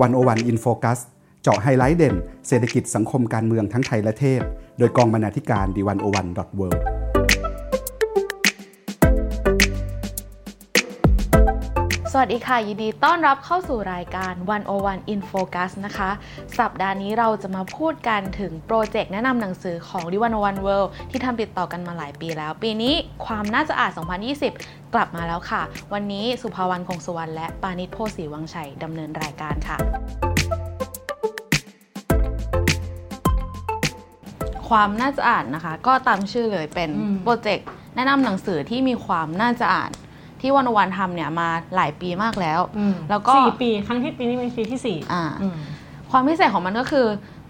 [0.00, 1.00] 101 in Focus
[1.42, 2.14] เจาะไฮไลท์เด่น
[2.48, 4.42] เศรษฐกิจสังคมการเมืองทั้งไทยและเทศ
[4.78, 6.68] โดยกองบรรณาธิการ The101.world
[12.16, 14.32] สวัสดีค่ะ ยินดีต้อนรับเข้าสู่รายการ
[14.72, 16.10] 101 in Focus นะคะ
[16.58, 22.94] สัปดาห์นี้เราจะมาพูดกันถึงโปรเจกต์แนะนำหนังสือของ The101.world ที่ทำติดต่อกันมาหลายปีแล้ว ปีนี้
[23.26, 23.90] ความน่าจะอ่าน
[24.42, 29.76] 2020 กลับมาแล้วค่ะ วันนี้สุภาวรรณคงสุวรรณและปานิชโพสีวังชัยดำเนินรายการค่ะ
[34.68, 36.90] ความน่าจะอ่านนะคะ ก็ตามชื่อเลยเป็น
[37.22, 39.92] โปรเจกต์แนะนำหนังสือที่มีความน่าจะอ่าน
[40.44, 42.60] ที่วันวันทำเนี่ยมาหลายปีมากแล้ว
[43.10, 44.98] แล้วก็สี่ปี ครั้งที่ปีนี้เป็นปีที่สี่
[46.10, 47.06] ความพิเศษของมันก็คือ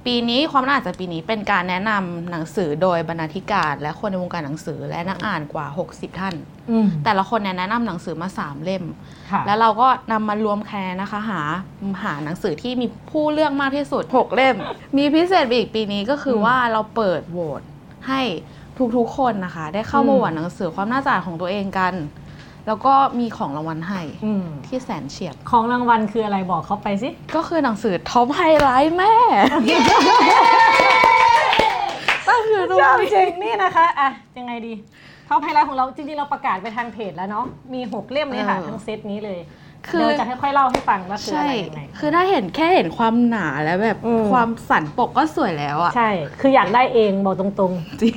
[0.07, 6.35] ปีนี้ความน่าจะปีนี้เป็นการแนะนำหนังสือโดยบรรณาธิการ และคนในวงการหนังสือและนักอ่านกว่า 60 ท่าน
[7.05, 8.85] แต่ละคนเนี่ยแนะนำหนังสือมาสามเล่ม
[9.47, 11.41] แล้วเราก็นำมารวมกันนะคะหา
[12.03, 14.57] หาหนังสือที่มีผู้เลือกมากที่สุด 6 เล่ม
[14.97, 17.63] มีพิเศษอีกปีนี้ก็คือว่าเราเปิดโหวต
[18.09, 18.21] ให้
[18.97, 21.95] ทุกๆคนนะคะ ได้เข้ามาโหวตหนังสือความน่าจะอ่านของตัวเองกัน
[22.67, 24.01] แล้วก็มีของรางวัลให้
[24.67, 29.15] ที่แสนเฉียบ ของรางวัลคืออะไรบอกเขาไปสิ ก็คือหนังสือ Top Highlight แม่
[32.29, 34.73] ก็คือชอบจริงนี่นะคะอะยังไงดี
[35.29, 39.41] Top Highlight ของเราจริงๆเราประกาศไปทางเพจแล้วเนาะมีหกเล่มเลยค่ะทั้งเซตนี้เลย
[39.89, 43.99] คือจะค่อยๆเล่าให้ฟังว่าคืออะไรยังไง คือถ้าเห็นแค่เห็นความหนาแล้วแบบ
[44.31, 48.17] ความสันปกก็สวยแล้วอะ ใช่ คืออยากได้เองบอกตรงๆจริง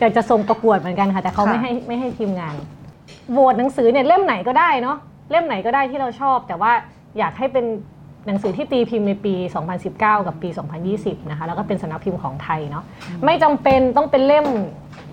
[0.00, 2.54] อยากจะส่งประกวดเหมือนกันค่ะ แต่เขาไม่ให้ไม่ให้ทีมงาน
[3.32, 4.96] โหวตหนังสือเนี่ยเล่มไหนก็ได้เนาะ
[5.30, 6.72] เล่มไหนก็ได้ที่เราชอบ แต่ว่า
[7.18, 7.64] อยากให้เป็น
[8.26, 9.34] หนังสือที่ตีพิมพ์ในปี
[9.80, 10.48] 2019 กับปี
[10.90, 12.84] 2020 นะคะ แล้วก็เป็นสำนักพิมพ์ของไทยเนาะ
[13.24, 14.46] ไม่จำเป็นต้องเป็นเล่ม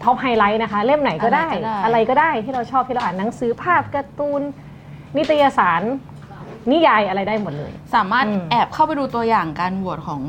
[0.04, 1.48] Top Highlight นะคะ เล่มไหนก็ได้
[1.86, 4.42] อะไรก็ได้ที่เราชอบที่เราอ่านหนังสือภาพการ์ตูน
[5.18, 5.82] นิตยสาร
[6.72, 10.22] นิยายอะไรได้หมดเลย สามารถแอบเข้าไปดูตัวอย่างการโหวตของ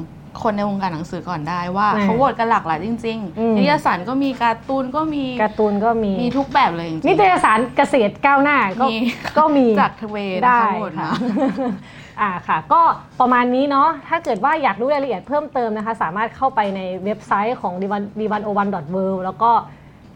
[0.43, 8.87] คนในวงการหนังสือก่อนได้ว่าเขาโหวตกันหลากหลายจริงๆนิตยสารก็มีการ์ตูนก็มีการ์ตูนก็มีมีทุกแบบเลยจริงนิตยสารเกษตรก้าวหน้าก็
[9.39, 10.61] ก็มีจากทเวได้
[10.99, 11.11] ค่ะ
[12.21, 12.83] อ่าค่ะ ก็
[13.21, 19.51] ประมาณนี้เนาะถ้าเกิดว่าอยากรู้รายละเอียดเพิ่มเติมนะคะ สามารถเข้าไปในเว็บไซต์ของ The101.world แล้วก็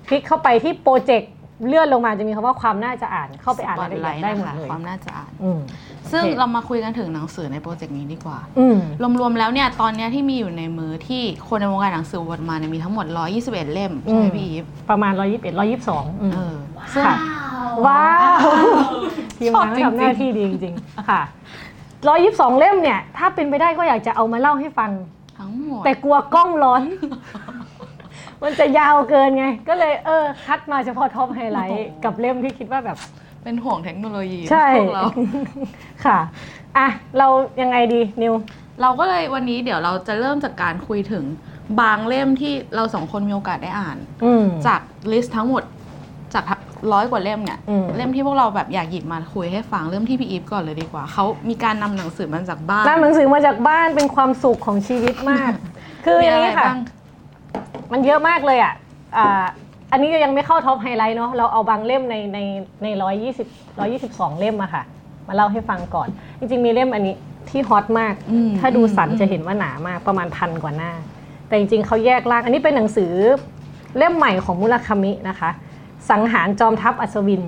[0.09, 1.33] คลิกเข้าไปที่โปรเจกต์
[1.69, 5.33] เลื่อนลงมาจะมีคำว่าความน่าจะอ่านเข้าไปอ่านรายละเอียดได้หมดเลยความน่าจะอ่าน
[6.13, 8.39] ซึ่งเรามาคุยกันถึงหนังสือในโปรเจกต์นี้ดีกว่า
[9.21, 13.07] รวมๆแล้วเนี่ยตอนนี้ที่มีอยู่ในมือที่คนในวงการหนังสือโหวตมาเนี่ยมีทั้งหมด
[13.41, 15.55] 121 เล่มใช่ไหมพี่อีฟประมาณ 121
[15.93, 16.55] 122เออ
[16.97, 17.15] ค่ะ
[17.87, 18.07] ว้า
[18.37, 18.41] ว
[19.39, 21.21] ทีมงานทำหน้าที่ดีจริงๆ ค่ะ
[21.95, 24.91] 122 เล่มเนี่ย ถ้าเป็นไปได้ก็อยากจะเอามาเล่าให้ฟัง
[25.39, 26.83] ทั้งหมดแต่กลัวกล้องร้อน
[28.43, 32.99] มันจะยาวเกินไง ก็เลยเออ คัดมาเฉพาะท็อปไฮไลท์กับเล่มที่คิดว่าแบบ
[33.43, 35.05] เป็นห่วงเทคโนโลยีใช่พวกเรา
[36.05, 36.19] ค่ะ
[36.79, 36.89] อะ
[37.19, 37.29] เรา
[37.61, 38.35] ยังไงดีนิว
[38.83, 41.25] เราก็เลยวันนี้เดี๋ยวเราจะเริ่มจากการคุยถึง
[41.81, 43.97] บางเล่มที่เราสองคนมีโอกาสได้อ่าน
[44.67, 44.81] จาก
[45.13, 45.63] list ทั้งหมด
[46.35, 46.45] จาก
[46.93, 47.59] ร้อยกว่าเล่มเนี่ย
[47.97, 55.53] เล่มที่พวกเราแบบอยากหยิบมาคุยให้ฟังเริ่มที่พี่อีฟก่อนเลยดีกว่า เขามีการนำหนังสือมาจากบ้านนำหนังสือมาจากบ้านเป็นความสุขของชีวิตมาก
[56.05, 56.67] คืออย่างนี้ค่ะ
[57.93, 58.75] มันเยอะมากเลยอะ
[59.93, 62.39] อันนี้ยังไม่เข้า Top Highlight เนาะ เราเอาบางเล่มในใน
[62.83, 63.47] ในร้อยยี่สิบ
[63.79, 64.83] ร้อยี่สิบสองเล่มอะค่ะ
[65.29, 66.09] มาเล่าให้ฟังก่อน
[66.39, 67.15] จริงๆมีเล่มอันนี้
[67.51, 68.15] ที่ฮอตมาก
[68.61, 70.93] ถ้าดูสันจะเห็นว่าหนามากประมาณพันกว่าหน้า
[71.49, 73.13] แต่จริงๆเขาแยกล่าง อันนี้เป็นหนังสือ
[73.99, 75.51] เล่มใหม่ของมุลคามินะคะ
[76.11, 77.43] สังหารจอมทัพอัศวิน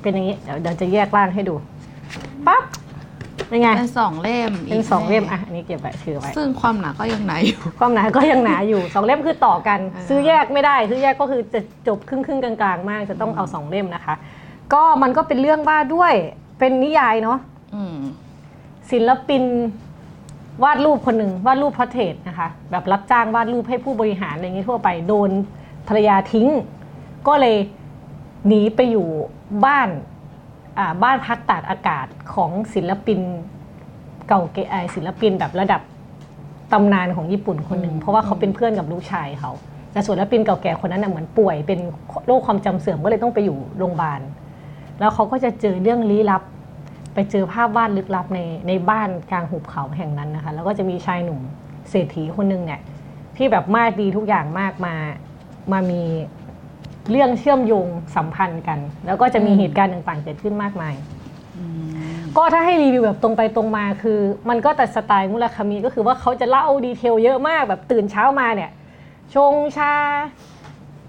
[0.00, 1.54] เป็นอย่างนี้ เดี๋ยวเดี๋ยวจะแยกล่างให้ดู
[2.46, 2.79] ปั๊บเป็
[3.56, 14.14] นไงเป็นสองเล่มเป็นสองเล่มอะอันนี้เก็บไว้ถือไว้ซึ่งความหนาก็ยังหนาอยู่ ความหนาก็ยังหนาอยู่สองเล่มคือต่อกัน ซื้อแยกไม่ได้ ซื้อแยกก็คือจะจบครึ่งครึ่งกลางๆ มากจะต้องเอาสองเล่มนะคะ
[14.72, 16.14] ก็มันก็เป็นเรื่องว่าด้วย
[16.58, 17.38] เป็นนิยายเนาะ
[18.90, 19.42] ศิลปิน
[20.62, 25.30] วาดรูปคนหนึ่งวาดรูปพระเทศนะคะ แบบรับจ้างวาดรูปให้ผู้บริหารอะไรอย่างนี้ทั่วไปโดน
[25.88, 26.48] ภรรยาทิ้ง
[27.28, 27.56] ก็เลย
[28.46, 29.08] หนีไปอยู่
[29.64, 29.88] บ้าน
[31.02, 33.20] บ้านพักตากอากาศของศิลปิน
[34.28, 35.80] เก่าเก๋ศิลปินแบบระดับ
[36.72, 39.50] ตำนานของญี่ปุ่นคนหนึ่งเพราะว่าเขาเป็นเพื่อนกับลูกชายเขา
[39.92, 41.80] แต่ส่วนศิลปินเก่าแก่คนนั้นเหมือนป่วยเป็น
[42.26, 44.20] โรคความจำเสื่อมก็เลยต้องไปอยู่โรงพยาบาล
[44.98, 46.42] แล้วเขาก็จะเจอเรื่องลี้ลับ
[47.14, 51.40] ไปเจอภาพวาดลึกลับในในบ้านกลางหุบเขาแห่งนั้นนะคะ แล้วก็จะมีชายหนุ่ม
[51.90, 52.80] เศรษฐีคนหนึ่งเนี่ย
[53.36, 54.94] ที่แบบมากดีทุกอย่างมากมา
[55.72, 56.02] มามี
[57.10, 57.86] เรื่องเชื่อมโยง
[58.16, 60.94] สัมพันธ์กัน แล้วก็จะมีเหตุการณ์ต่างๆเกิดขึ้นมากมาย
[62.36, 64.18] ก็ถ้าให้รีวิวแบบตรงไปตรงมาคือ
[64.48, 68.70] มันก็แต่สไตล์มุลคามีก็คือว่าเขาจะเล่าดีเทลเยอะมากแบบตื่นเช้ามาเนี่ย
[69.34, 69.94] ชงชา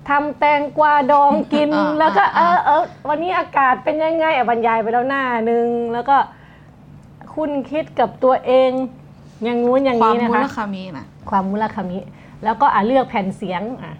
[0.09, 1.69] ทำแตงกวาดองกิน
[1.99, 6.17] แล้วก็เออเออวันนี้อากาศเป็นยังไงบรรยายไปแล้วหน้านึง แล้วก็
[7.35, 8.71] คุณคิดกับตัวเอง
[9.43, 11.99] อย่างงู้นอย่างนี้นะคะ ความมุลคามินะความมุลคามิ
[12.43, 13.93] แล้วก็อะเลือกแผ่นเสียงอะ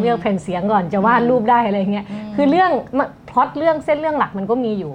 [0.00, 2.70] เลือกแผ่นเสียงก่อนจะวาดรูปได้อะไรเงี้ยคือเรื่อง
[3.28, 4.92] พล็อตเรื่องเส้นเรื่องหลักมันก็มีอยู่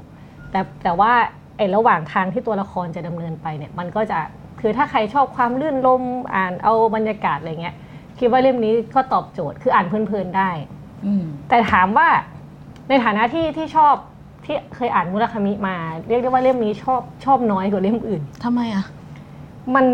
[0.52, 1.12] แต่แต่ว่า
[1.58, 4.20] ไอ้ระหว่างทางที่ตัวละครจะดำเนินไปเนี่ยมันก็จะ
[4.62, 6.02] คือถ้าใครชอบความลื่นลม
[6.36, 7.76] อ่านเอาบรรยากาศอะไรเงี้ย
[8.20, 10.50] คิดว่าเล่มนี้ก็ตอบโจทย์คืออ่านเพลินๆได้
[11.50, 12.08] แต่ถามว่า
[12.90, 13.96] ในฐานะที่ที่ชอบ
[14.46, 15.76] ที่เคยอ่านมุรคามิมา
[16.08, 18.86] เรียกได้ว่าเล่มนี้ชอบชอบน้อยกว่าเล่มอื่นทำไมอะ
[19.76, 19.86] มัน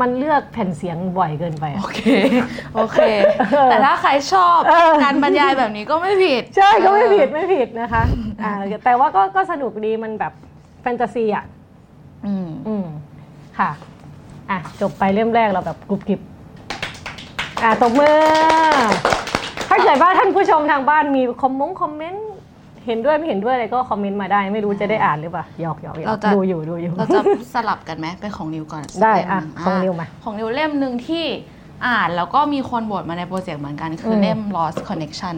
[0.00, 2.00] มันเลือกแผ่นเสียงบ่อยเกินไปโอเค
[2.74, 2.98] โอเค
[3.70, 4.58] แต่ถ้าใครชอบ
[5.02, 8.02] การบรรยายแบบนี้ก็ไม่ผิด ใช่ก็ไม่ผิดไม่ผิดนะคะ
[8.42, 8.52] อ่า
[8.84, 10.32] แต่ว่าก็ก็สนุกดีมันแบบ
[10.82, 11.44] แฟนตาซีอะ
[12.26, 12.86] อืมอืม
[13.58, 13.70] ค่ะ
[14.50, 16.20] อะจบไปเล่มแรกเราแบบกรุบกริบ
[17.62, 18.18] อะตบมือ
[19.68, 22.31] ถ้าเกิดว่าท่านผู้ชมทางบ้านมีคอมมงคอมเมนต์
[22.86, 27.20] เห็นด้วยไม่เห็นด้วยอะไรก็คอมเมนต์มาได้ ไม่รู้จะได้อ่านหรือเปล่าหยอกหยอกเราจะ ดูอยู่ดูอยู่ เราจะ
[27.54, 31.26] สลับกันไหมเป็นของนิวก่อนได้อะของนิวมาของนิวเล่มหนึ่งที่
[31.86, 35.36] อ่านแล้วก็มีคนบทมาในโปรเจกต์เหมือนกัน คือเล่ม Lost Connection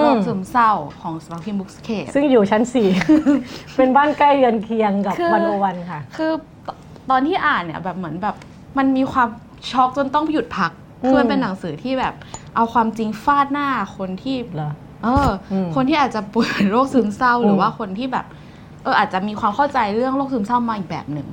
[0.00, 0.70] โลกซึมเศร้า
[1.00, 2.88] ของสมาพิมบุ๊กสเคซึ่งอยู่ชั้นสี่
[3.76, 6.32] เป็นบ้านใกล้เรือนเคียงกับวันโอวันค่ะ คือ
[7.10, 8.36] ตอนที่อ่านเนี่ยแบบเหมือนแบบ
[8.78, 9.28] มันมีความ
[9.70, 10.72] ช็อกจนต้องหยุดพัก
[11.06, 12.14] คือมันเป็นหนังสือที่แบบ
[12.56, 14.72] เอาความจริงฟาดหน้าคนที่เอ
[15.06, 15.08] อ
[15.74, 18.26] คนที่อาจจะป่วยโรคซึมเศร้าหรือว่าคนที่แบบ
[18.82, 21.26] เอออาจจะมีความเข้าใจเรื่องโรคซึมเศร้ามาอีกแบบหนึ่ง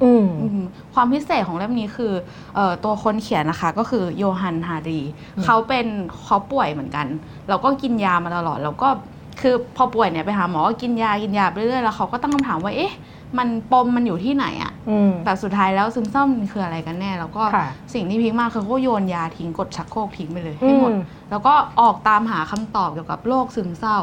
[0.94, 2.14] ความพิเศษของเล่มนี้คือ
[2.56, 5.02] เอ่อตัวคนเขียนนะคะ ก็คือโยฮันฮารี
[5.44, 5.86] เขาเป็น
[6.24, 7.08] เขาป่วยเหมือนกัน
[7.50, 8.88] แล้วก็กินยามาตลอดแล้วก็
[9.42, 12.94] คือพอป่วยเนี่ยไปหาหมอก็กินยากินยาไปเรื่อยแล้วเขาก็ตั้งคำถามว่าเอ๊ะ
[13.38, 14.74] มันปมมันอยู่ที่ไหนอะ
[15.26, 17.44] แต่สุดท้ายแล้วซึมเศร้ามันคืออะไรกันแน่ แล้วก็
[17.94, 20.92] สิ่งที่พีคมากคือเขาโยนยาทิ้งกดชักโครกทิ้งไปเลยให้หมด
[21.32, 23.98] แล้วก็ออกตามหาคำตอบเกี่ยวกับโรคซึมเศร้า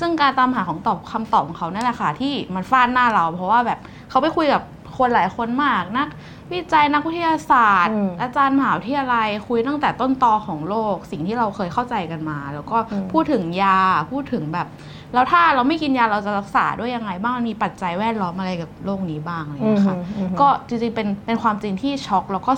[0.00, 3.78] ซึ่งการตามหาของตอบคำตอบของเขานั่นแหละค่ะที่มันฟาดหน้าเรา เพราะว่าแบบ
[4.10, 4.62] เขาไปคุยกับ
[4.98, 6.08] คนหลายคนมากนัก
[6.52, 12.76] วิจัยนักวิทยาศาสตร์ อาจารย์มหาวิทยาลัยคุยตั้งแต่ต้นตอของโลก สิ่งที่เราเคยเข้าใจกันมา แล้วก็
[13.12, 13.78] พูดถึงยา
[14.10, 14.66] พูดถึงแบบ
[15.14, 19.96] แล้วถ้าเราไม่กินยาเราจะรักษาด้วยยังไงบ้างมันมีปัจจัยแวดล้อมอะไรกับโรคนี้บ้างอะไรอย่างเงี้ยค่ะ
[20.40, 22.52] ก็จริงๆเป็นเป็นความจริงที่ช็อกแล้วก็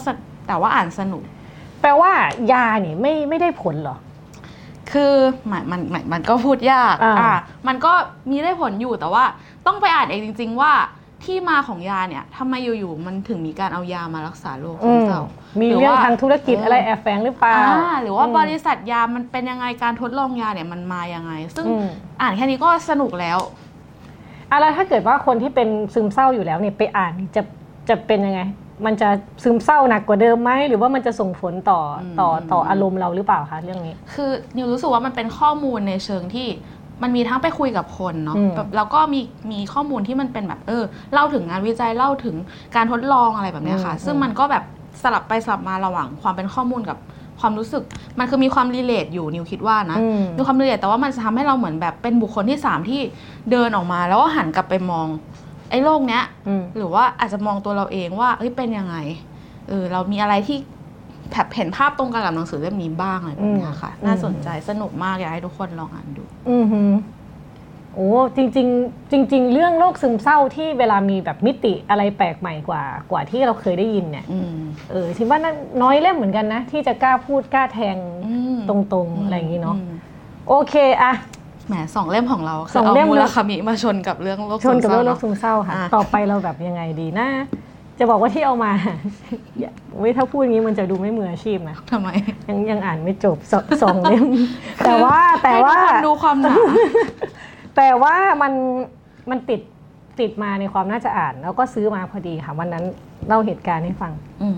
[0.48, 1.22] แต่ว่าอ่านสนุก
[1.80, 2.10] แปลว่า
[2.52, 3.96] ยาเนี่ยไม่ไม่ได้ผลเหรอ
[4.92, 5.12] คือ
[5.50, 5.80] มันมัน
[6.12, 7.32] มันก็พูดยากอ่า
[7.68, 7.92] มันก็
[8.30, 9.24] มีได้ผลอยู่แต่ว่า
[9.66, 10.72] ต้องไปอ่านเองจริง ๆ ว่า
[11.24, 15.22] ที่มาของยาเนี่ยทำไมอยู่ๆมันถึงมีการเอายามารักษาโรคซึมเศร้า
[15.60, 17.56] มีเรื่องทางธุรกิจอะไรแอบแฝงหรือเปล่า
[18.02, 21.66] หรือว่าบริษัทยามันเป็นยังไงการทดลองยาเนี่ยมันมายังไง ซึ่ง
[22.20, 23.38] อ่านแค่นี้ก็สนุกแล้ว
[24.52, 27.42] อะไรถ้าเกิดว่าคนที่เป็นซึมเศร้าอยู่แล้วเนี่ยไปอ่านจะ
[27.88, 28.40] จะเป็นยังไง
[28.86, 29.08] มันจะ
[29.42, 31.80] ซึมเศร้าหนักกว่าเดิมไหมหรือว่ามันจะส่งผลต่อ
[32.20, 36.48] ต่อต่ออารมณ์เราหรือเปล่าคะเรื่องนี้ คือนิวรู้สึกว่ามันเป็นข้อมูลในเชิงที่
[37.02, 39.20] มันมีทั้งไปคุยกับคนเนาะแบบแล้วก็มี
[39.52, 42.36] มีข้อมูลที่มันเป็นแบบเออเล่าถึงงานวิจัยเล่าถึง
[42.76, 44.64] การทดลองอะไรแบบนี้ค่ะ ซึ่งมันก็แบบ
[45.02, 46.98] สลับไปสลับมาระหว่างความเป็นข้อมูลกับ
[47.40, 47.82] ความรู้สึก
[48.18, 49.98] มันคือมีความรีเลทอยู่นิวคิดว่านะ
[50.36, 53.00] มีความรีเลทแต่ว่ามันจะทำให้เราเหมือนแบบเป็นบุคคลที่สามที่
[53.50, 55.06] เดินออกมา แล้วก็หันกลับไปมอง
[55.70, 56.22] ไอ้โลกเนี้ย
[56.76, 58.96] หรือว่าอาจจะมองตัวเราเองว่าเฮ้ยเป็นยังไง
[59.68, 60.58] เออเรามีอะไรที่
[61.32, 66.92] แบบเห็นภาพตรงกันกับหนังสือเล่มนี้บ้างอะไรแบบนี้ค่ะ น่าสนใจสนุกมากอยากให้ทุกคนลองอ่านดู อือหือ
[67.94, 74.26] โอ้จริง ๆ จริง ๆ เรื่องโรคซึมเศร้าที่เวลามีแบบมิติอะไรแปลกใหม่กว่ากว่าที่เราเคยได้ยินเนี่ย
[74.90, 75.38] เออคิดว่า
[75.82, 77.96] น้อยเล่มเหมือนกันนะ ที่จะกล้าพูดกล้าแทง
[78.68, 79.76] ตรงๆ อะไรอย่างนี้เนาะ
[80.48, 81.12] โอเคอะ
[81.68, 87.28] แหมสองเล่มของเราสองเล่มมูลคามิมาชนกับเรื่องโรคซึมเศร้าชนกับเรื่องโรคซึมเศร้าค่ะ ต่อไปเราแบบยังไงดีนะ
[87.98, 88.72] จะบอกว่าที่เอามา
[89.98, 92.08] เว้ยถ้าพูดอย่างนี้มันจะดูไม่มืออาชีพนะทำไม
[92.48, 93.36] ยังยังอ่านไม่จบ
[93.82, 94.26] สองเล่ม
[94.84, 96.54] แต่ว่าแต่ว่าดูความหนา
[97.76, 98.52] แต่ว่ามัน
[99.30, 99.60] มันติด
[100.20, 102.84] ติดมาในความน่าจะอ่าน แล้วก็ซื้อมาพอดีค่ะวันนั้น
[103.26, 104.48] เล่าเหตุการณ์ให้ฟังอื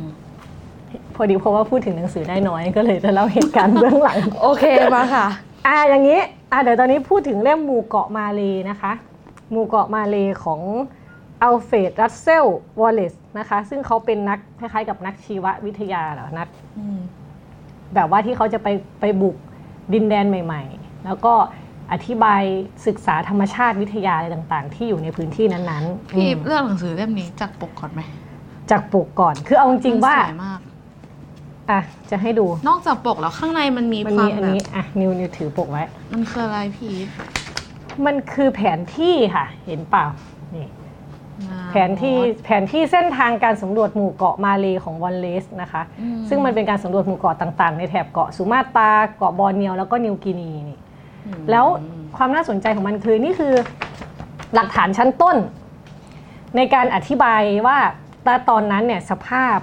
[1.14, 4.64] พอดีเพราะว่าพูดถึงหนังสือได้น้อยก็เลยจะเล่าเหตุการณ์เบื้องหลัง โอเค
[4.94, 5.26] มาค่ะ
[5.66, 6.20] อ่าอย่างนี้
[6.52, 8.92] อ่าเดี๋ยวตอนนี้พูดถึงเล่มหมู่เกาะมาเลนะคะ
[9.50, 10.60] หมู่เกาะมาเลของ
[11.42, 12.46] อัลเฟรดรัสเซล
[12.80, 16.48] วอลเลซนะคะ ซึ่งเขาเป็นนักคล้ายๆกับนักชีววิทยาเหรอนัก
[17.94, 18.68] แบบว่าที่เขาจะไป
[19.00, 19.36] ไปบุก
[19.92, 21.34] ดินแดนใหม่ ๆ แล้วก็
[21.92, 22.42] อธิบาย
[22.86, 28.00] ศึกษาธรรมชาติวิทยาอะไรต่างๆ ที่อยู่ในพื้นที่นั้นๆพี่เรื่องหนังสือเล่มนี้จากปกก่อนไหม
[28.70, 30.60] จากปกก่อน คือเอาจริงว่าสวยมาก
[31.70, 36.94] อะจะให้ดู นอกจากปกแล้วข้างในมันมีความอันนี้อะนิวนิวถือปกไว้ มันคืออะไรพี่
[38.06, 40.04] มันคือแผนที่ค่ะ เห็นเปล่า
[40.56, 40.66] นี่
[41.70, 45.82] แผนที่แผนที่เส้นทางการสำรวจหมู่เกาะมาเลของวอลเลสนะคะ
[46.28, 50.78] ซึ่งมันเป็นการสำรวจหมู่เกาะต่างๆ ในแถบเกาะสุมาตราเกาะบอร์เนียวแล้วก็นิวกินีนี่
[51.50, 51.66] แล้ว
[52.16, 53.54] ความน่าสนใจของมันคือนี่คือ
[54.54, 55.36] หลักฐานชั้นต้น
[56.56, 57.78] ในการอธิบายว่า
[58.24, 59.58] แต่ตอนนั้นเนี่ยสภาพ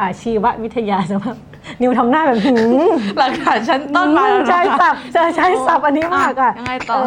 [0.00, 1.36] อาชีววิทยาสภาพ
[1.82, 2.54] นิวทำหน้าแบบหื
[2.88, 7.04] มหลักฐานชั้นต้นมาแล้วใช้นะคะศัพท์จะใช้ศัพท์อันนี้มากอะอะยังไงต่อเ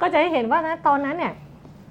[0.00, 1.32] ก็จะให้เห็นว่านะตอนนั้นเนี่ย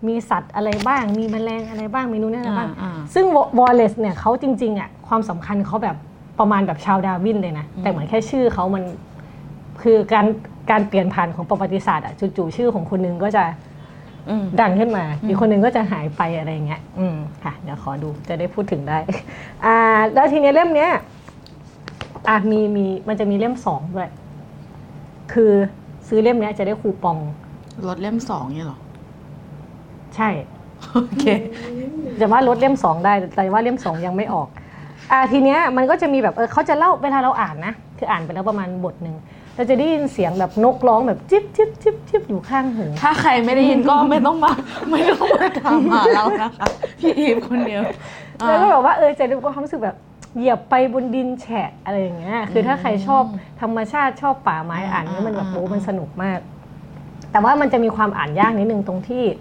[0.08, 3.26] มีสัตว์อะไรบ้าง มีแมลงอะไรบ้างเมนูนี่อะไรบ้างอ่าซึ่ง
[3.60, 5.96] วอลเลซเนี่ยเขาจริงๆอะความสำคัญเขาแบบ
[6.40, 8.84] ประมาณแบบชาร์ลส์ ดาร์วินเลยนะ แต่เหมือนแค่ชื่อเขามัน
[9.82, 10.26] คือการ
[10.72, 13.44] การเปลี่ยนผ่านของประวัติศาสตร์อะจู่ๆชื่อของคนหนึ่งก็จะ
[14.30, 18.98] อืมดังขึ้นมา อีกคนหนึ่งก็จะหายไปอะไรอย่างเงี้ยอืมค่ะ เดี๋ยวขอดูจะได้พูดถึงได้
[19.66, 19.78] อ่า
[20.14, 20.92] แล้วทีเนี้ยเล่มเนี้ย
[22.30, 24.10] อะมีมีมันจะมีเล่มสองด้วย
[25.34, 25.52] คือ
[26.08, 27.18] ซื้อเล่มเนี้ยจะได้คูปอง
[27.88, 28.80] ลดเล่มสองเนี่ยเหรอ
[30.16, 30.30] ใช่
[30.94, 31.26] โอเค
[32.20, 34.48] จะว่าลดเล่มสองได้ แต่ว่าเล่มสองยังไม่ออก
[35.12, 39.16] อ่าทีเนี้ยมันก็จะมีแบบเออเขาจะเล่าเวลาเราอ่านนะ คืออ่านไปแล้วประมาณบทหนึ่ง
[39.56, 44.54] เราจะได้ยินเสียงแบบนกร้องแบบจิ๊บจิ๊บจิ๊บจิ๊บอยู่ข้างหูถ้าใครไม่ได้ยินก็ไม่ต้องมา
[44.92, 46.68] ไม่ต้องมาถามหาเรานะคะ
[47.00, 47.82] พี่อีฟคนเดียว
[48.42, 49.98] อ่าแล้วก็แบบว่าเออจะดูความรู้สึกแบบ
[50.38, 53.24] เหยียบไปบนดินแฉะอะไรอย่างเงี้ย คือถ้าใครชอบ
[53.62, 56.40] ธรรมชาติชอบป่าไม้อ่านนี่มันแบบโอ้มันสนุกมาก
[57.32, 59.40] แต่ว่ามันจะมีความอ่านยากนิดนึงตรงที่อะ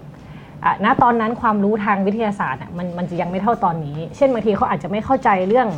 [0.85, 5.69] ณตอนนั้นความรู้ทางวิทยาศาสตร์อะมันมันจะยังไม่เท่าตอนนี้ เช่นบางทีเขาอาจจะไม่เข้าใจเรื่อง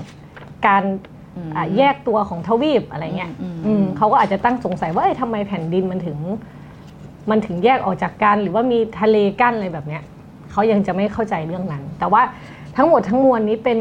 [0.67, 0.83] การ
[1.57, 3.31] อะแยกตัวของทวีปอะไรเงี้ย
[3.67, 6.19] อืมเขาก็อาจจะตั้งสงสัยว่าเอ้ยทำไมแผ่นดินมันถึง
[7.31, 10.03] มันถึงแยกออกจากกัน หรือว่ามีทะเลกั้นอะไรแบบเนี้ย
[10.51, 12.23] เขายังจะไม่เข้าใจเรื่องนั้น แต่ว่า
[12.77, 13.79] ทั้งหมดทั้งมวลนี้เป็น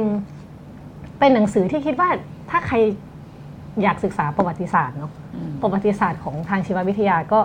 [1.19, 2.09] เป็นหนังสือที่คิดว่า
[2.49, 2.75] ถ้าใคร
[3.81, 5.11] อยากศึกษาประวัติศาสตร์เนาะ
[5.61, 7.39] ประวัติศาสตร์ของทางชีววิทยาก็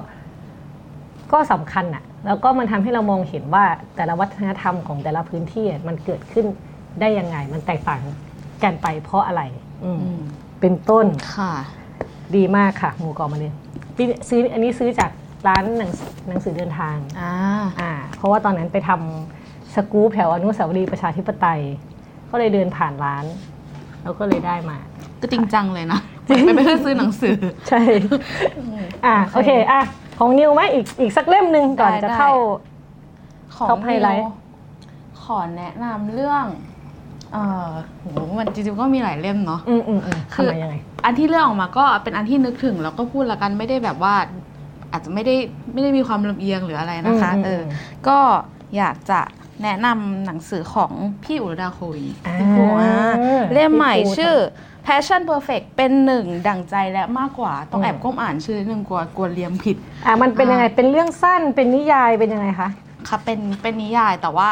[1.32, 3.64] ก็สำคัญอะ แล้วก็มันทำให้เรามองเห็นว่า
[3.96, 6.46] แต่ละวัฒนธรรมของแต่ละพื้นที่อะมันเกิดขึ้น
[7.00, 8.00] ได้ยังไง มันแตกต่าง
[8.64, 9.42] กันไปเพราะอะไร
[9.84, 9.98] อืม
[10.60, 11.52] เป็นต้นค่ะ
[12.36, 13.52] ดีมากค่ะหมูกรอบมาเลย
[13.98, 15.10] นี่ซื้ออันนี้ซื้อจาก
[15.48, 15.90] ร้านหนัง
[16.28, 17.32] หนังสือเดินทางอ่า
[17.80, 21.60] อ่า เพราะว่าตอนนั้นไปทำสกู๊ปแถวอนุสาวรีย์ประชาธิปไตย
[22.30, 23.24] ก็เลยเดินผ่านร้าน
[24.02, 24.78] แล้วก็เลยได้มา
[25.20, 27.36] ก็จริงจังเลยนะไม่ไม่ได้ซื้อหนังสือ
[27.68, 27.80] ใช่
[29.06, 29.82] อ่าโอเคอะ
[30.18, 32.30] ของนิวไหมอีกอีกสักเล่มหนึ่งก่อนได้จะได้เข้า
[33.56, 34.32] ของ Top Highlight นิว
[35.22, 36.44] ขอแนะนำเรื่อง
[37.32, 37.70] เออ
[38.00, 44.14] โหมันจริงๆก็มีหลายเล่มเนาะ อืมอืมอืมคือทำมายังไง อันที่เลือกออกมาก็เป็นอันที่นึกถึงแล้วก็พูดละกันไม่ได้แบบว่า
[44.92, 45.34] อาจจะไม่ได้
[45.72, 48.18] ไม่ได้มีความลำเอียงหรืออะไรนะคะ อืมอืมเออ อืมก็
[48.76, 49.20] อยากจะ
[49.62, 50.92] แนะนำหนังสือของ
[51.24, 53.12] พี่อุรดาโควินอ่าพี่ปูอ่า
[53.52, 54.34] เล่มใหม่พี่ปู ชื่อ
[54.86, 59.76] Passion Perfect เป็นหนึ่งดั่งใจและมากกว่าต้องอืมแอบก้มอ่านชื่อนิดนึงกลัวกลัวเลียมผิด
[60.06, 62.68] อะมันเป็นยังไงเป็นเรื่องสั้นเป็นนิยายเป็นยังไงคะ
[63.08, 64.48] ค่ะเป็นเป็นนิยายแต่ว่า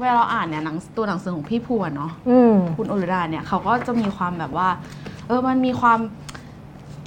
[0.00, 4.68] เวลาเราอ่านเนี่ยหนังตัวหนังสือของพี่พูอะเนาะอืมคุณอุรดาเนี่ยเขาก็จะมีความแบบว่า
[5.26, 5.98] เออมันมีความ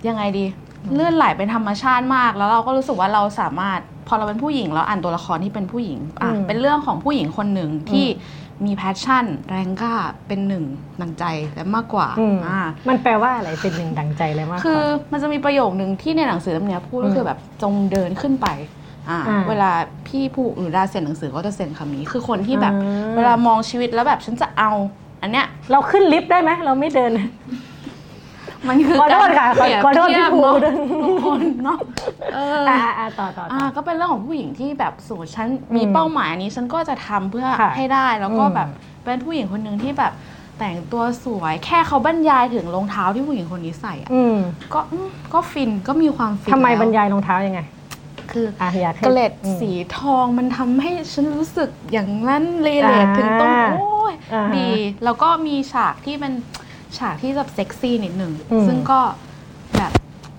[0.08, 0.46] ยังไงดี
[0.94, 8.06] เลื่อนไหลเป็นธรรมชาติมาก แล้วเราก็รู้สึกว่าเราสามารถ พอเราเป็นผู้หญิงเราอ่านตัวละครที่เป็นผู้หญิงอะอืมเป็นเรื่องของผู้หญิงคนหนึ่งที่
[8.66, 9.94] มี passion แรงกล้า
[10.28, 10.64] เป็นหนึ่ง
[11.02, 11.24] ดังใจ
[11.56, 18.48] และมากกว่าอืมอ่า มันแปลว่าอะไรเป็นหนึ่งดังใจเลยมากคือว่ามันจะมีประโยคนึงที่ในหนังสือเล่มเนี้ยพูดก็คือแบบจงเดินขึ้นไป
[19.10, 19.72] อ่าอ่าเวลา
[20.08, 24.72] พี่ผู้หรือดาเซ็นหนังสือก็จะเซ็นคำนี้ คือคนที่แบบอ่าเวลามองชีวิตแล้วแบบฉันจะเอา
[25.22, 27.12] อันเนี้ยเราขึ้นลิฟต์ได้ไหมเราไม่เดิน
[28.68, 30.74] มันคือขอโทษค่ะการเปรียบขอโทษเทียบพี่ภูเนาะด้วย
[31.04, 31.80] ทุกคนเนาะ
[32.34, 38.68] เอออ อ่าอ่าต่อต่อต่อ่าอ ก็เป็นเรื่องของผู้หญิงที่แบบสมมติฉันอืมมีเป้าหมายอันนี้ฉันก็จะทำเพื่อค่ะให้ได้แล้วก็อืมแบบ
[39.04, 40.14] เป็นผู้หญิงคนหนึ่งที่แบบ
[40.60, 44.38] แต่งตัวสวยแค่เขาบรรยายถึงรองเท้าที่ผู้หญิงคนนี้ใส่อะอืม
[44.74, 47.62] ก็อืมก็ฟินก็มีความฟินทำไมแล้วบรรยายรองเท้ายังไง
[48.32, 54.70] คือ อะอยากให้ เกล็ดอืมสีทองมันทำให้ฉันรู้สึกอย่างนั้นเลยเลทอ่าถึงตรงโอ้ยอ่าฮะ ดี
[55.04, 56.34] แล้วก็มีฉากที่เป็น
[57.00, 59.00] ฉากที่แบบเซ็กซี่นิดหนึ่งอืม ซึ่งก็
[59.78, 59.92] แบบ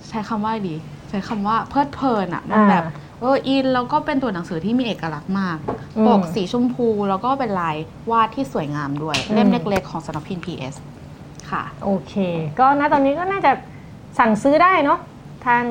[0.09, 0.75] ใช้คำว่าดี
[1.09, 2.85] ใช้คำว่าเพลิดเพลินอะมันอ่าแบบ
[3.21, 5.59] เอออินแล้วก็เป็นตัวหนังสือที่มีเอกลักษณ์มาก
[5.97, 7.77] อืม ปกสีชมพูแล้วก็เป็นลาย
[8.11, 10.75] วาดที่สวยงามด้วย อืม เล่มเล็กๆของสำนักพิมพ์ PS
[11.51, 12.15] ค่ะ โอเค
[12.59, 13.53] ก็ณตอนนี้ก็น่าจะ
[14.19, 14.99] สั่งซื้อได้เนาะ
[15.47, 15.63] ทาง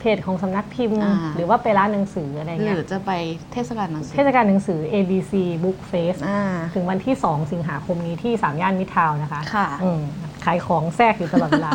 [0.00, 3.12] เพจของสำนักพิมพ์ อ่า หรือว่าไปร้านหนังสืออะไรหเงี้รืยอจะไป
[3.52, 5.32] เทศกาลหนังสืเทศกาลหนังสือ ABC
[5.64, 6.40] Book Fest อ่า
[6.74, 10.00] ถึงวันที่ 2 สิงหาคมนี้ที่สามย่านมิตรทาวน์นะคะค่ะอืม
[10.44, 11.70] ขายของแทรกอยู่ตลอดเวลา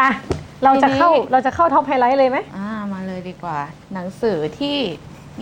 [0.00, 0.08] อะ
[0.64, 3.58] เราจะเข้าทีนี้ เราจะเข้าท็อปไฮไลท์เลยไหม อ่ามาเลยดีกว่า
[3.94, 4.76] หนังสือที่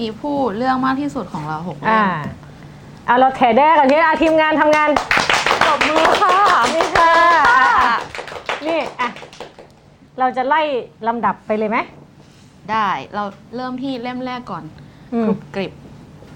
[0.01, 2.15] มีผู้เรื่องมากที่สุดของเราหกเล่อ่าม
[3.09, 4.89] อะเราแถแด้กันที่อะทีมงานทำงาน
[5.67, 6.33] จบมือค่ะ
[6.75, 7.11] นี่ค่ะ
[7.57, 7.97] อะอะ
[8.67, 9.11] นี่อะ
[10.19, 10.63] เราจะไล่
[11.09, 11.79] ลำดับไปเลยไหม
[12.71, 13.25] ได้ เรา
[13.57, 14.65] เริ่มที่เล่มแรกก่อน
[15.15, 15.73] อืม กรุบกริบ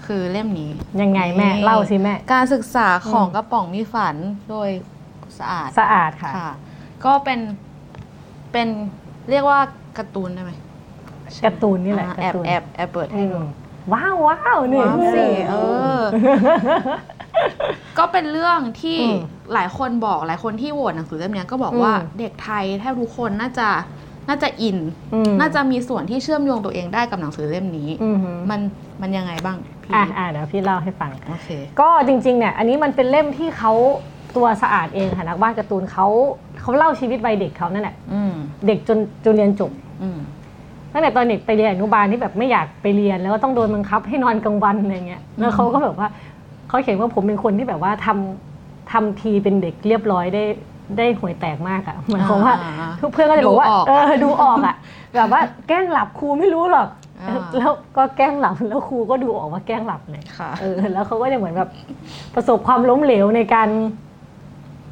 [0.05, 0.69] คือเล่มนี้
[1.01, 4.15] ยังไงแม่นี่เล่าสิแม่ การศึกษาของอืม กระป๋องมีฝัน
[4.49, 4.69] โดย
[5.39, 6.51] สะอาดสะอาดค่ะ ค่ะ
[7.05, 7.39] ก็เป็น
[8.51, 8.67] เป็น
[9.29, 9.59] เรียกว่า
[9.97, 10.51] การ์ตูนได้ไหม
[11.45, 13.39] การ์ตูนนี่แหละอ่าการ์แอบตูนแอบแอบเปิดให้ดู
[13.93, 15.55] ว้าวว้าวนี่ ว้าวสิเอ
[15.97, 15.99] อ
[17.97, 19.19] ก็เป็นเรื่องที่อืม
[19.53, 23.69] หลายคนบอกหลายคนที่โหวตหนังสือเล่มเนี้ยก็บอกว่าอืม เด็กไทยแทบทุกคนน่าจะ
[24.29, 24.77] น่าจะอิน
[25.13, 28.17] อืมน่าจะมีส่วนที่เชื่อมโยงตัวเองได้กับหนังสือเล่มนี้อืม
[28.49, 28.59] มัน
[29.01, 33.73] มันยังไงบ้างพี่อะอะเดี๋ยวพี่เล่าให้ฟังโอเคก็จริงๆเนี่ยอันนี้มันเป็นเล่มที่เขา
[34.35, 36.07] ตัวสะอาดเองค่ะนักวาดการ์ตูนเขา
[36.61, 38.33] เขาเล่าชีวิตวัยเด็กเขานั่นแหละอืม
[38.67, 40.17] เด็กจนจนเรียนจบอืม
[40.93, 46.07] ตั้งแต่ตอนเด็กไปเรียนอนุบาลที่แบบไม่อยากไปเรียนแล้วก็ต้องโดนบังคับให้นอนกลางวันอะไรเงี้ยแล้วเขาก็แบบว่า
[46.67, 50.43] เขาเขียนว่าผมเป็นคนที่แบบว่าทำทำทีเป็นเด็กเรียบร้อยได้
[50.97, 54.75] ได้หวยแตกมากอะหมายความว่าอ่าทุกเพื่อนก็จะบอกว่าดูออกเออดูออกอะ
[55.15, 56.87] แบบว่าแกล้งหลับครูไม่รู้หรอก
[57.21, 61.69] อ่าแล้วก็แกล้งหลับแล้วครูก็ดูออกว่าแกล้งหลับเลยค่ะเออแล้วเขาก็จะเหมือนแบบ
[62.35, 63.69] ประสบความล้มเหลวในการ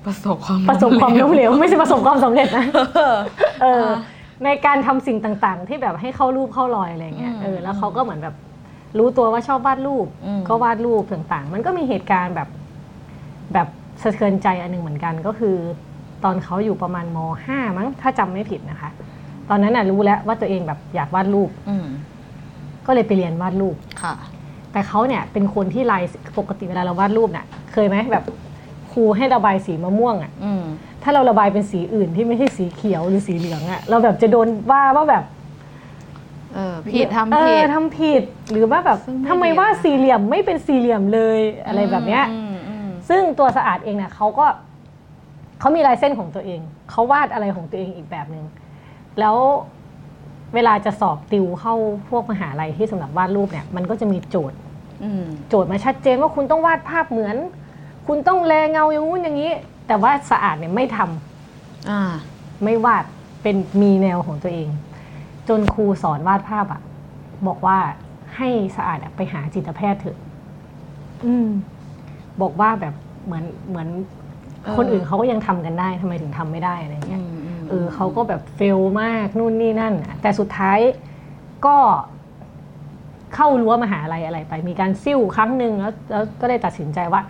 [0.06, 2.66] ประสบความประสบความล้มเหลวไม่ใช่ประสบความสำเร็จนะ
[2.98, 3.18] เออ
[3.62, 3.86] เออ
[4.46, 8.36] ในการทำสิ่งต่างๆ ที่แบบให้เข้ารูปเข้ารอยอะไรเงี้ยอืมเออแล้วเขาก็เหมือนแบบ
[8.98, 12.50] รู้ตัวว่าชอบวาดรูปอืมก็วาดรูปต่างๆ มันก็มีเหตุการณ์แบบ
[13.54, 13.68] แบบ
[14.04, 15.56] สะเทือนใจอันหนึงเหมือนกันก็คือ
[16.24, 18.90] ตอนเขาอยู่ประมาณมห้ามั้งถ้าจำไม่ผิดนะคะ
[19.50, 21.88] ตอนนั้นน่ะรู้แล้วว่าตัวเองแบบอยากวาดรูปอืม
[22.86, 24.16] ก็เลยไปเรียนวาดรูปค่ะ
[24.72, 26.04] แต่เขาเนี่ยเป็นคนที่ลาย
[26.38, 28.24] ปกติเวลาเราวาดรูปเนี่ยเคยไหมแบบ
[28.92, 30.64] ครูให้ระบายสีมะม่วงอะอืม
[31.04, 35.24] ถ้าเราระบายเป็นสีอื่นที่ไม่ใช่สีเขียวหรือสีเหลืองอะเราแบบจะโดนว่าว่าแบบ
[36.54, 42.45] เออผิดทำเอผิอดทำผิดหรือว่าแบบซึ่งไม่ทำไมดีว่านะสี่เหลี่ยมไม่เป็นสี่เหลี่ยมเลยอะไรแบบเนี้ยอืมอืม
[43.10, 44.46] ซึ่งตัวสะอาดเองเนี่ยเขาก็
[45.60, 46.60] เขามีลายเส้นของตัวเอง
[46.92, 48.46] เขาวาดอะไรของตัวเองอีกแบบหนึง่ง
[49.20, 49.38] แล้ว
[50.54, 51.76] เวลาจะสอบติวเข้า
[52.10, 54.58] พวกมหาลัยที่สำหรับวาดรูปเนี่ย มันก็จะมีโจทย์
[55.04, 57.36] อืมโจทย์มาชัดเจนว่าคุณต้องวาดภาพเหมือน
[58.08, 59.52] คุณต้องแลเงาอย่างงู้นอย่างนี้
[59.88, 62.02] แต่ว่าสะอาดเนี่ยไม่ทำอ่า
[62.64, 63.04] ไม่วาด
[63.42, 64.68] เป็นมีแนวของตัวเอง
[65.50, 66.82] จนครูสอนวาดภาพอะ
[67.48, 67.78] บอกว่า
[68.36, 70.18] ให้สะอาดอะไปหาจิตแพทย์เถอะ
[71.26, 71.48] อืม
[72.42, 72.94] บอกว่าแบบ
[73.26, 73.88] เหมือนเหมือน
[74.64, 80.80] เออคนอื่นเขาก็ยังทำกันได้ทำไมถึงทำไม่ได้อะไรเงี้ยอืมมเออเขาก็แบบเฟลมากนู่นนี่นั่นอะแต่สุดท้าย
[81.66, 81.78] ก็
[83.36, 87.22] เข้ารั้วมหาลัยอะไรไป มีการซิ่วครั้งหนึ่งแล้วแล้วก็ได้ตัดสินใจว่า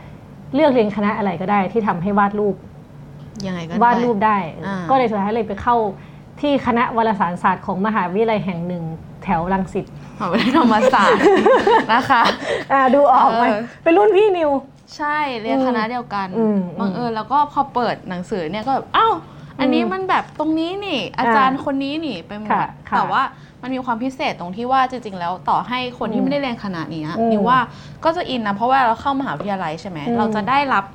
[0.54, 2.56] เลือกเรียนคณะอะไรก็ได้ที่ทำให้วาดรูป
[3.48, 5.76] ยังไงก็วาดรูปได้อ่าก็เลยสุดท้ายเลยไปเข้า
[6.42, 8.84] ที่คณะวารสารศาสตร์ของมหาวิทยาลัยแห่งหนึ่ง
[9.24, 9.86] แถวรังสิต
[10.18, 11.22] เอาไม่ได้ธรรมศาสตร์
[11.94, 12.22] นะคะ
[12.72, 14.50] อ่าดูออกไหมเออเป็นรุ่นพี่นิว
[14.96, 19.14] ใช่เรียนคณะเดียวกันอืมบังเอิญแล้วก็พอเปิดหนังสือเนี่ยก็แบบอ้าว
[19.60, 23.22] อันนี้มันแบบตรงนี้นี่ อาจารย์คนนี้นี่ไปหมดค่ะค่ะแต่ว่า
[23.62, 27.60] มันมีความพิเศษตรงที่ว่าจริงๆแล้วต่อให้คนที่ไม่ได้เรียนคณะนี้อืมนี่ว่า
[28.04, 30.86] ก็จะอินนะเพราะว่าเราเข้ามหาวิทยาลัยใช่ไหมอืมเราจะได้รับ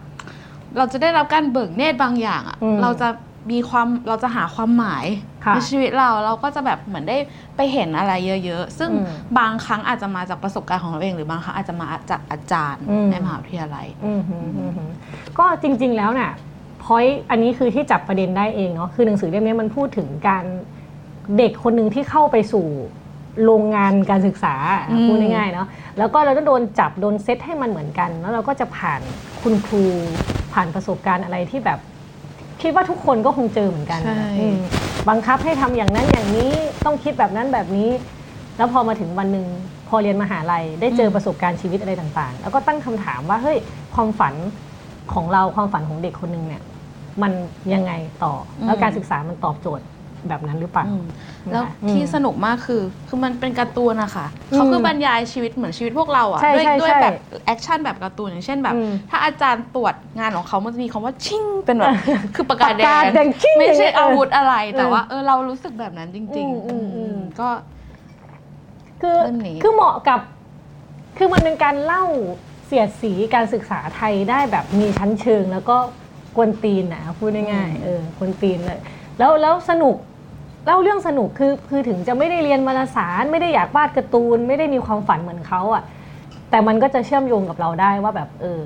[0.76, 3.08] เราจะได้รับการเบิกเนตรบางอย่างอะอืม เราจะ
[3.50, 7.16] มีความเราจะหาความหมายค่ะ ในชีวิตเราเราก็จะแบบเหมือนได้
[7.56, 8.12] ไปเห็นอะไร
[8.44, 9.06] เยอะ ๆ ซึ่งอืม
[9.38, 14.90] บางครั้งอาจจะมาจากประสบการณ์ของเราเอง หรือบางครั้งอาจจะมาจากอาจารย์อืมในมหาวิทยาลัยอืมหืมอืมหืม
[15.38, 16.32] ก็จริง ๆ แล้วน่ะ
[16.84, 20.44] พอยอันนี้คือที่จับประเด็นได้เองเนาะคือหนังสือเล่มนี้มันพูดถึงการ
[21.38, 22.66] เด็กคนหนึ่งที่เข้าไปสู่
[23.44, 24.54] โรงงานการศึกษา
[24.88, 25.66] อืมพูดง่ายๆเนาะ
[25.98, 29.00] แล้วก็เราต้องโดนจับโดนเซตให้มันเหมือนกัน แล้วเราก็จะผ่าน
[29.42, 29.84] คุณครู
[30.52, 31.78] ผ่านประสบการณ์อะไรที่แบบ
[32.62, 34.58] คิดว่าทุกคนก็คงเจอเหมือนกันใช่ อืม
[35.08, 36.50] บังคับให้ทำอย่างนั้นอย่างนี้
[36.84, 37.90] ต้องคิดแบบนั้นแบบนี้
[38.56, 39.46] แล้วพอมาถึงวันหนึ่ง
[39.88, 43.58] พอเรียนมหาลัยได้เจอประสบการณ์ชีวิตอะไรต่างๆ แล้วก็ตั้งคำถามว่าเฮ้ย
[43.94, 44.34] ความฝัน
[45.14, 46.62] ของเราความฝันของเด็กคนหนึ่งเนี่ย
[47.22, 47.32] มัน
[47.74, 47.92] ยังไง
[48.24, 49.84] ต่ออมแล้วการศึกษามันตอบโจทย์
[50.28, 51.04] แบบนั้นหรือเปล่าอืม
[51.48, 57.14] นะคะแล้วที่อืมสนุกมากคือ คือมันเป็นการ์ตูนอะค่ะอืมเขาคือบรรยายชีวิตเหมือนชีวิตพวกเราอะใช่ด้วยใช่ด้วยใช่แบบ
[57.46, 61.94] action แบบการ์ตูนอย่างเช่นแบบอืมถ้าอาจารย์ตรวจงานของเขามันจะมีคำว่าชิ่งเป็นแบบ
[62.34, 67.48] คือปากกาแดปากกาแดงชิ่งไม่ใช่อย่างเงี้ยอาวุธอะไรแต่เออว่าเออเรารู้สึกแบบนั้นจริงอืมอืมอืมก็
[69.00, 70.20] คือเล่มนี้คือเหมาะกับ
[71.18, 72.04] คือมันเป็นการเล่า
[72.66, 75.76] เสียดสีการศึกษาไทยได้แบบมีชั้นเชิงแล้วก็
[76.36, 78.80] กวนตีนนะพูดง่ายๆเออกวนตีนเลย
[79.18, 79.96] แล้วแล้วสนุก
[80.66, 85.82] เล่าเรื่องสนุกคือคือถึงจะไม่ได้เรียนวารสาร ไม่ได้อยากวาดการ์ตูน ไม่ได้มีความฝันเหมือนเขาอะ
[86.50, 88.62] แต่มันก็จะเชื่อมโยงกับเราได้ว่าแบบเออ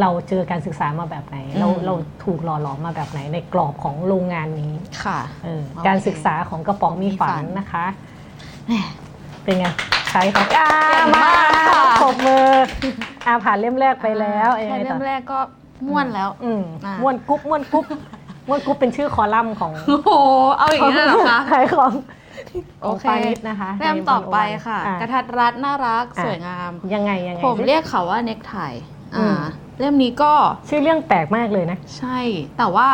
[0.00, 4.72] เราเจอการศึกษามาแบบไหน เราอืมเราถูกหล่อหลอมมาแบบไหนในกรอบของโรงงานนี้
[5.04, 7.86] ค่ะเออโอเคการศึกษาของกระป๋องมีฝัมีฝันนนะคะ
[8.66, 8.72] แหม
[9.42, 9.66] เป็นไง
[10.10, 12.46] ใช้ครับอ่าเก่งมามากค่ะปรบมือ
[13.26, 15.38] อ่าผ่านเล่มแรกไปแล้วแค่ยังไงเล่ต่อมแรกก็
[15.88, 17.84] ม่วนแล้ว อืมอ่าม้วนกรุ๊ปม้วนกรุ๊ป
[18.48, 20.10] ม้วนกรุ๊ปเป็นชื่อคอลัมน์ของโอ้โห
[20.56, 21.92] เอาอย่างนี้เลยเหรอคะขายของ
[22.82, 28.56] โอของเคปานิชนะคะเล่มต่อไปค่ะอ่กระทัดรัดน่ารักอะสวยงาม ยังไงยังไงผมเรียกเขาว่าเน็กไท
[29.16, 29.42] อือ่าม
[29.80, 30.32] เล่มนี้ก็
[30.68, 32.18] ชื่อเรื่องแปลกมากเลยนะ ใช่
[32.58, 32.88] แต่ว่า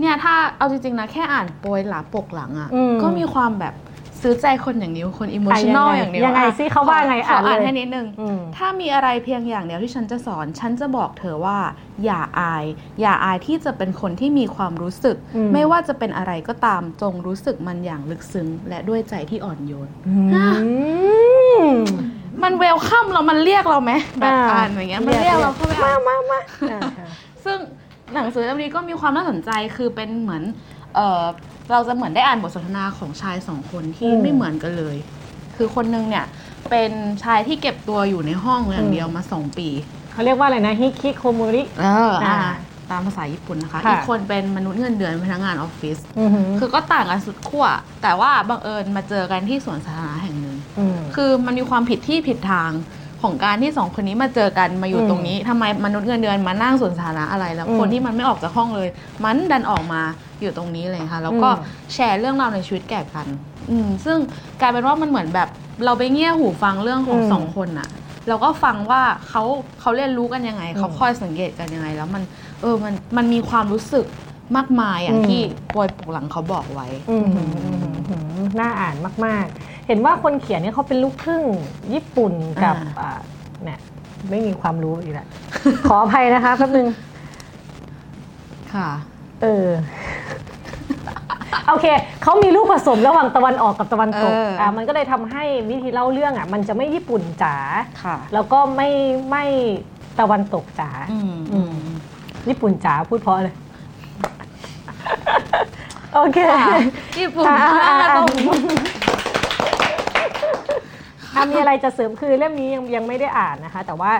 [0.00, 3.74] เนี่ยถ้าเอาจริงๆนะแค่อ่านโปรยหลังปกหลังอะ่ะอืมก็มีความแบบ
[4.22, 11.58] ซื้อใจคนอย่างนิ้วคนอิโมชันแนลอย่างนิ้วยังไงซิเขาว่าไงขออ่านอ่านเลยให้นิดนึงอืมถ้ามีอะไรเพียงอย่างเดียวที่ฉันจะสอน ฉันจะบอกเธอว่า
[12.04, 12.64] อย่าอาย
[13.00, 20.14] อย่าอายที่จะเป็นคนที่มีความรู้สึกอืมไม่ว่าจะเป็นอะไรก็ตามจงรู้สึกมันอย่างลึกซึ้ง และด้วยใจที่อ่อนโยนอื
[21.62, 21.72] ม
[22.42, 27.08] มันเวลคัมเรามันเรียกเราไหมแบบอ่าอ่านอย่างเงี้ยมันเรียกเราเข้าไปอ่านมามาอ่าค่ะ
[27.44, 27.58] ซึ่ง
[28.14, 30.42] หนังสือเล่มนี้ก็มีความน่าสนใจคือเป็นเหมือน
[30.98, 31.22] เออ
[31.72, 34.96] เราจะเหมือนได้อ่านบทสนทนาของชายสองคนที่อืมไม่เหมือนกันเลย
[35.56, 36.24] คือคนนึงเนี่ย
[36.70, 36.90] เป็น
[37.24, 39.68] ชายที่เก็บตัวอยู่ในห้องอย่างเดียวมาสองปี
[40.12, 42.52] เขาเรียกว่าอะไรนะฮิคิโคโมริเอออ่าอ่า
[42.90, 47.66] ตามภาษาญี่ปุ่นนะคะค่ะอีกคนเป็นมนุษย์เงินเดือนพนักงานออฟฟิศอือหือคือก็ต่างกันสุดขั้ว
[48.02, 50.56] แต่ว่าบังเอิญมาเจอกันที่สวนสาธารณะแห่งหนึ่ง
[50.96, 52.70] มคือมันมีความผิดที่ผิดทาง
[53.22, 58.88] ของการที่สองคนนี้มาเจอกันมาอยู่อืมตรงนี้ทำไมมนุษย์เงินเดือนมานั่งสวนสาธารณะอะไรแล้วอืมคนที่มันไม่ออกจากห้องเลย
[59.24, 60.02] มันดันออกมา
[60.40, 63.26] อยู่ตรงนี้เลยค่ะแล้วก็อืมแชร์เรื่องราวในชีวิตแก่กัน
[63.70, 64.18] อืมซึ่ง
[64.60, 65.48] กลายเป็นว่ามันเหมือนแบบ
[65.84, 67.88] เราไปเงี่ยหูฟังเรื่องของสองคนอะ
[68.28, 69.42] เราก็ฟังว่าเขา
[69.80, 72.22] เขาเรียนรู้กันยังไงเขาคอยสังเกตกันยังไง แล้วมัน
[72.60, 74.06] เออมันมันมีความรู้สึก
[74.56, 75.40] มากมายอย่างที่
[75.74, 81.42] ปอยปกหลังเขาบอกไว้อืมหืมอืมหืมอืมน่าอ่านมาก ๆ เห็นว่าคนเขียนเนี่ยเขาเป็นลูกครึ่ง
[81.94, 82.32] ญี่ปุ่น
[82.64, 83.10] กับอ่าอ่า
[83.64, 83.78] เนี่ย
[84.30, 85.28] ไม่มีความรู้อีกแล้ว
[85.88, 86.86] ขออภัยนะคะแป๊บนึง
[88.74, 88.88] ค่ะ
[89.42, 89.66] เออ
[91.68, 91.86] โอเค
[92.22, 97.56] เขามีลูกผสมระหว่างตะวันออกกับตะวันตกเอออ่อ่ามันก็เลยทำให้วิธีเล่าเรื่องอะ มันจะไม่ญี่ปุ่นจ๋า
[98.02, 98.88] ค่ะแล้วก็ไม่
[99.30, 99.44] ไม่
[100.20, 101.74] ตะวันตกจ๋าอืมอืม
[102.48, 103.54] ญี่ปุ่นจ๋าพูดเพราะเลย
[106.14, 106.76] โอเคค่ะ
[107.20, 108.56] ญี่ปุ่นอ่าอ่าอ่า ต้อง อะ
[111.50, 114.12] มีอะไรจะเสริมคือเล่มนี้ยังยังไม่ได้อ่านนะคะ แต่ว่า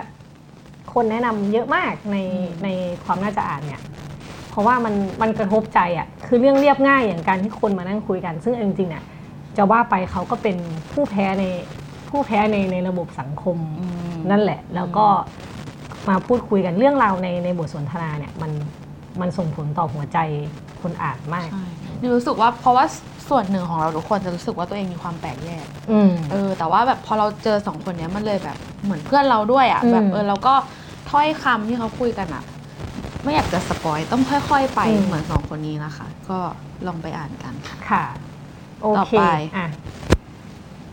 [0.93, 2.17] คนแนะนำเยอะมากใน
[2.63, 2.67] ใน
[3.05, 3.81] ความน่าจะอ่านเนี่ย
[4.49, 9.03] เพราะว่ามันมันกระทบใจอะคือเรื่องเรียบง่ายอย่างการที่คนมานั่งคุยกัน ซึ่งเอาจริงๆเนี่ย
[9.57, 10.57] จะว่าไปเขาก็เป็น
[10.91, 11.45] ผู้แพ้ใน
[12.09, 15.05] ผู้แพ้ในในระบบสังคมอืมนั่นแหละ แล้วก็
[16.09, 18.51] มาพูดคุยกันเรื่องราวในในบทสนทนาเนี่ยมัน
[19.21, 20.17] มันส่งผลต่อหัวใจ
[20.81, 21.65] คนอ่านมากใช่
[22.01, 22.85] ดิวรู้สึกว่าเพราะว่า
[23.29, 30.53] ส่วนหนึ่งของเราทุกคนจะรู้สึกว่าตัวเองมีความแปลกแยกอืม เออแต่ว่าแบบพอเราเจอสองคนเนี้ยมันเลยแบบเหมือนเพื่อนเราด้วยอะ่ะอืม แบบเออเราก็
[31.09, 32.43] ถ้อยคำที่เขาคุยกันอะ่ะ
[33.23, 36.37] ไม่อยากจะสปอยต้องค่อย ๆ ไปอืมเหมือนสองคนนี้นะคะ ก็
[36.87, 38.03] ลองไปอ่านกันค่ะ ค่ะ
[38.81, 39.21] โอต่อเคไป
[39.57, 39.65] อะ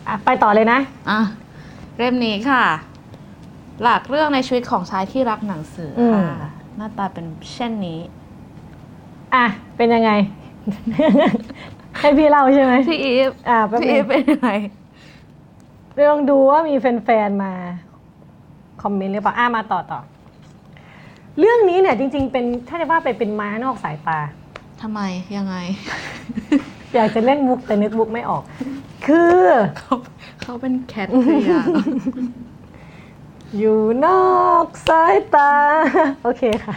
[0.09, 0.79] อะ ไปต่อเลยนะ
[1.11, 1.18] อะ
[1.96, 2.64] เล่มนี้ค่ะ
[3.83, 7.99] หลักเรื่องในชีวิตของชายที่รักหนังสืออมค่ะหน้าตาเป็นเช่นนี้
[9.35, 9.44] อะ
[9.77, 10.11] เป็นยังไง
[12.01, 14.51] ให้พี่เล่าใช่ไหมพี่อีฟอะแป๊บพี่นึอีงฟเป็นยังไง
[16.09, 17.53] ลองดูว่ามีแฟนๆมา
[18.83, 20.01] คอมเมนต์หรือเปล่าอะมาต่อต่อ
[21.39, 24.19] เรื่องนี้เนี่ยจริง ๆ เป็นถ้าจะว่าไปเป็นม้านอกสายตา
[24.83, 25.01] ทำไม
[25.37, 25.57] ยังไง
[26.95, 28.43] อยากจะเล่นมุกแต่นึกมุกไม่ออก
[29.07, 29.41] คือ
[29.79, 29.97] เขา
[30.41, 31.53] เขาเป็นแคทเรีย
[33.59, 35.53] อยู่นอกสายตา
[36.23, 36.75] โอเคค่ะ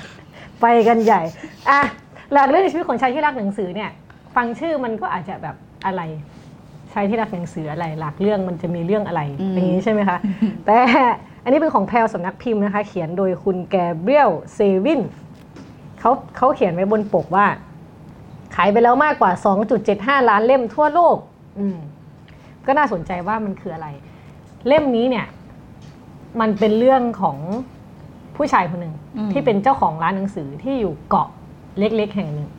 [0.61, 1.21] ไปกันใหญ่
[1.69, 1.81] อะ
[2.31, 3.89] หลักเรื่องในชีวิตของชายที่รักหนังสือเนี่ย
[4.35, 6.01] ฟังชื่อมันก็อาจจะแบบอะไร
[6.93, 10.17] ชายที่รักหนังสืออะไรหลักเรื่องมันจะมีเรื่องอะไรอืมอย่างนี้ใช่ไหมคะ
[10.65, 10.77] แต่
[11.43, 15.01] อันนี้เป็นของแพลวสำนักพิมพ์นะคะ เขียนโดยคุณแกเบรียลเซวิน
[15.99, 17.45] เขาเขาเขียนไว้บนปกว่า
[18.55, 19.31] ขายไปแล้วมากกว่า
[19.79, 21.17] 2.75 ล้านเล่มทั่วโลก
[21.59, 21.77] อืม
[22.65, 23.87] ก็น่าสนใจว่ามันคืออะไร
[24.67, 25.25] เล่มนี้เนี่ย
[26.39, 27.37] มันเป็นเรื่องของ
[28.35, 31.27] ผู้ชายคนหนึ่งอืมที่เป็นเจ้าของร้านหนังสือที่อยู่เกาะ
[31.79, 32.58] เล็ก ๆ แห่งหนึ่งอื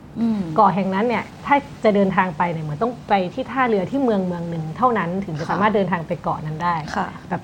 [0.55, 7.41] เกาะแห่งนั้นเนี่ยถ้าจะเดินทางไปเนี่ยเหมือนต้องไปที่ท่าเรือที่เมืองเมืองหนึ่งเท่านั้นถึงจะค่ะสามารถเดินทางไปเกาะนั้นได้ค่ะแบบ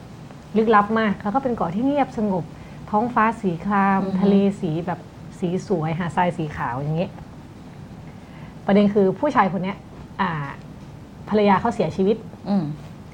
[0.57, 2.43] ลึกลับมากแล้วก็เป็นเกาะที่เงียบสงบ
[2.91, 4.99] ท้องฟ้าสีครามอือฮึทะเลสีแบบ
[5.39, 7.11] สีสวยหาดทรายสีขาวอย่างเงี้ย
[8.65, 9.77] ประเด็นคือผู้ชายคนเนี้ย
[10.21, 10.31] อ่า
[11.29, 12.17] ภรรยาเขาเสียชีวิต
[12.49, 12.65] อืม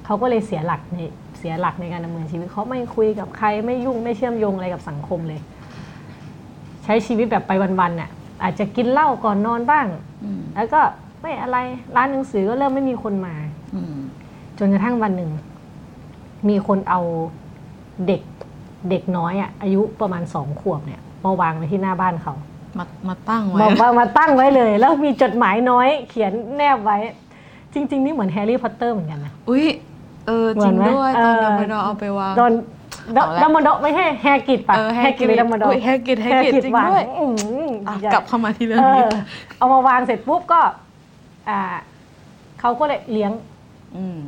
[0.06, 0.98] เขาก็เลยเสียหลักใน
[1.40, 5.42] เสียหลักในการดำเนินชีวิตเขาไม่คุยกับใครไม่ยุ่งไม่เชื่อมโยงอะไรกับสังคมเลย
[6.84, 8.10] ใช้ชีวิตแบบไปวันๆน่ะ
[8.42, 9.86] อาจจะกินเหล้าก่อนนอนบ้าง
[10.24, 10.82] อืมแล้วก็
[11.22, 11.58] ไม่อะไร
[11.96, 13.36] ร้านหนังสือก็เริ่มไม่มีคนมา
[13.76, 13.96] อืม
[14.58, 15.32] จนกระทั่งวันหนึ่ง
[16.50, 17.02] มีคนเอา
[18.08, 18.22] เด็ก
[18.90, 22.34] เด็กน้อยอะอายุประมาณสองขวบเนี่ยมาวางไว้ที่หน้าบ้านเขา
[22.78, 26.98] มามาตั้งไว้มามามาตั้งไว้เลย แล้วมีจดหมายน้อย เขียนแนบไว้
[27.74, 29.66] จริง ๆ นี่เหมือนแฮร์รี่พอตเตอร์เหมือนกันนะอุ้ย
[30.28, 32.52] เออเหมืจริงไหมด้วยเออตอนดัมเบิลดอร์เอาไปวางโดน
[33.18, 37.26] ดเอาละดัมเบิลดอร์ไม่ใช่แฮร์กิตปะเออแฮร์กิตหรือดัมเบิลดออุ๊ร์ยแฮร์กิตแฮร์กิตจริงวางด้วยอื
[37.70, 39.10] มอะใหญ่กลับเข้ามาที่เรื่องนี้เออ
[39.58, 40.62] เอามาวางเสร็จปุ๊บก็
[41.50, 41.62] อ่า
[42.60, 43.32] เขาก็เลยเลี้ยง
[43.96, 44.20] อืม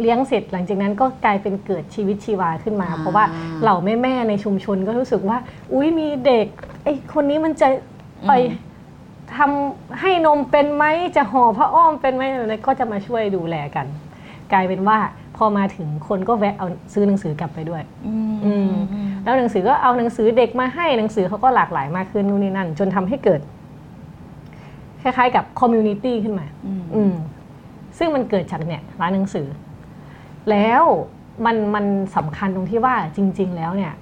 [0.00, 3.24] เลี้ยงเสร็จหลังจากนั้นก็กลายเป็นเกิดชีวิตชีวาขึ้นมาอ่าเพราะว่า
[3.62, 5.38] เหล่าแม่แม่ๆในชุมชนก็รู้สึกว่า
[5.72, 6.46] อุ้ยมีเด็ก
[6.82, 7.68] ไอ้คนนี้มันจะ
[8.28, 8.32] ไป
[9.36, 10.84] ทำให้นมเป็นไหม
[11.16, 13.86] จะห่อผ้าอ้อมเป็นไหมอะไรก็จะมาช่วยดูแลกัน
[14.52, 18.70] กลายเป็นว่าพ อมาถึงคนก็แวะเอาซื้อหนังสือกลับไปด้วยอืมอืม
[19.24, 23.40] แล้วหนังสือก็เอาหนังสือเด็กมาให้หนังสือเขาก็หลากหลายมากขึ้นนู่นนี่นั่น จนทำให้เกิด
[25.02, 27.14] คล้ายๆ กับ community ขึ้นมาอืมอืม
[27.98, 29.46] ซึ่งมันเกิดจากเนี่ยร้านหนังสือ
[30.50, 30.82] แล้ว
[31.46, 31.84] มันมัน
[32.16, 33.92] สำคัญตรงที่ว่าจริง ๆ แล้วเนี่ย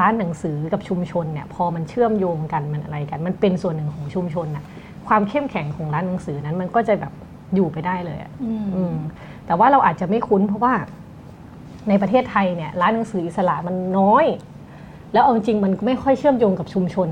[0.00, 4.64] ร้านหนังสือกับชุมชนเนี่ยพอมันเชื่อมโยงกันมันอะไรกัน มันเป็นส่วนหนึ่งของชุมชนน่ะ
[5.08, 7.12] ความเข้มแข็งของร้านหนังสือนั้นมันก็จะแบบ
[7.54, 8.96] อยู่ไปได้เลยอะอืมอืม
[9.46, 10.74] แต่ว่าเราอาจจะไม่คุ้นเพราะว่า
[11.88, 14.24] ในประเทศไทยเนี่ยร้านหนังสืออิสระมันน้อย
[15.12, 17.08] แล้วเอาจริงๆมันไม่ค่อยเชื่อมโยงกับชุมชน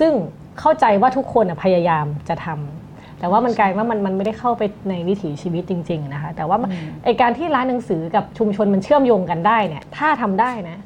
[0.00, 0.12] ซึ่ง
[0.60, 6.70] เข้าใจว่าทุกคนอะพยายามจะทำแต่ว่ามันกลายว่ามันมันไม่ได้เข้าไปในวิถีชีวิตจริง ๆ นะคะ แต่ว่ามัน
[7.04, 10.78] ไอการที่ร้านหนังสือกับชุมชนมันเชื่อมโยงกันได้เนี่ย ถ้าทำได้นะ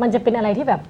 [0.00, 0.80] มันจะเป็นอะไรที่แบบ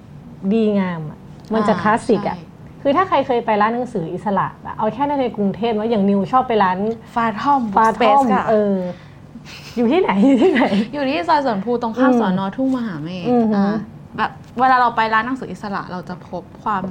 [0.53, 1.17] ดีงามอะ
[1.53, 2.48] มันจะอ่าคลาสสิกอะใช่
[2.81, 6.77] คือถ้าใครเคยไปร้านหนังสืออิสระอะเอาแค่ในกรุงเทพว่าอย่างนิวชอบไปร้าน
[7.13, 8.75] ฟาทอมฟาสทเปอซมค่ะเออ
[9.77, 10.63] อยู่ที่ไหนอยู่ที่ไหน
[10.93, 13.77] อยู่ที่ซอยสวนภูตรงข้ามอืมสอนอทุ่งมหาเมฆอือหืออ่า
[14.17, 16.83] แบบเวลาเราไปร้านหนังสืออิสระเราจะพบความ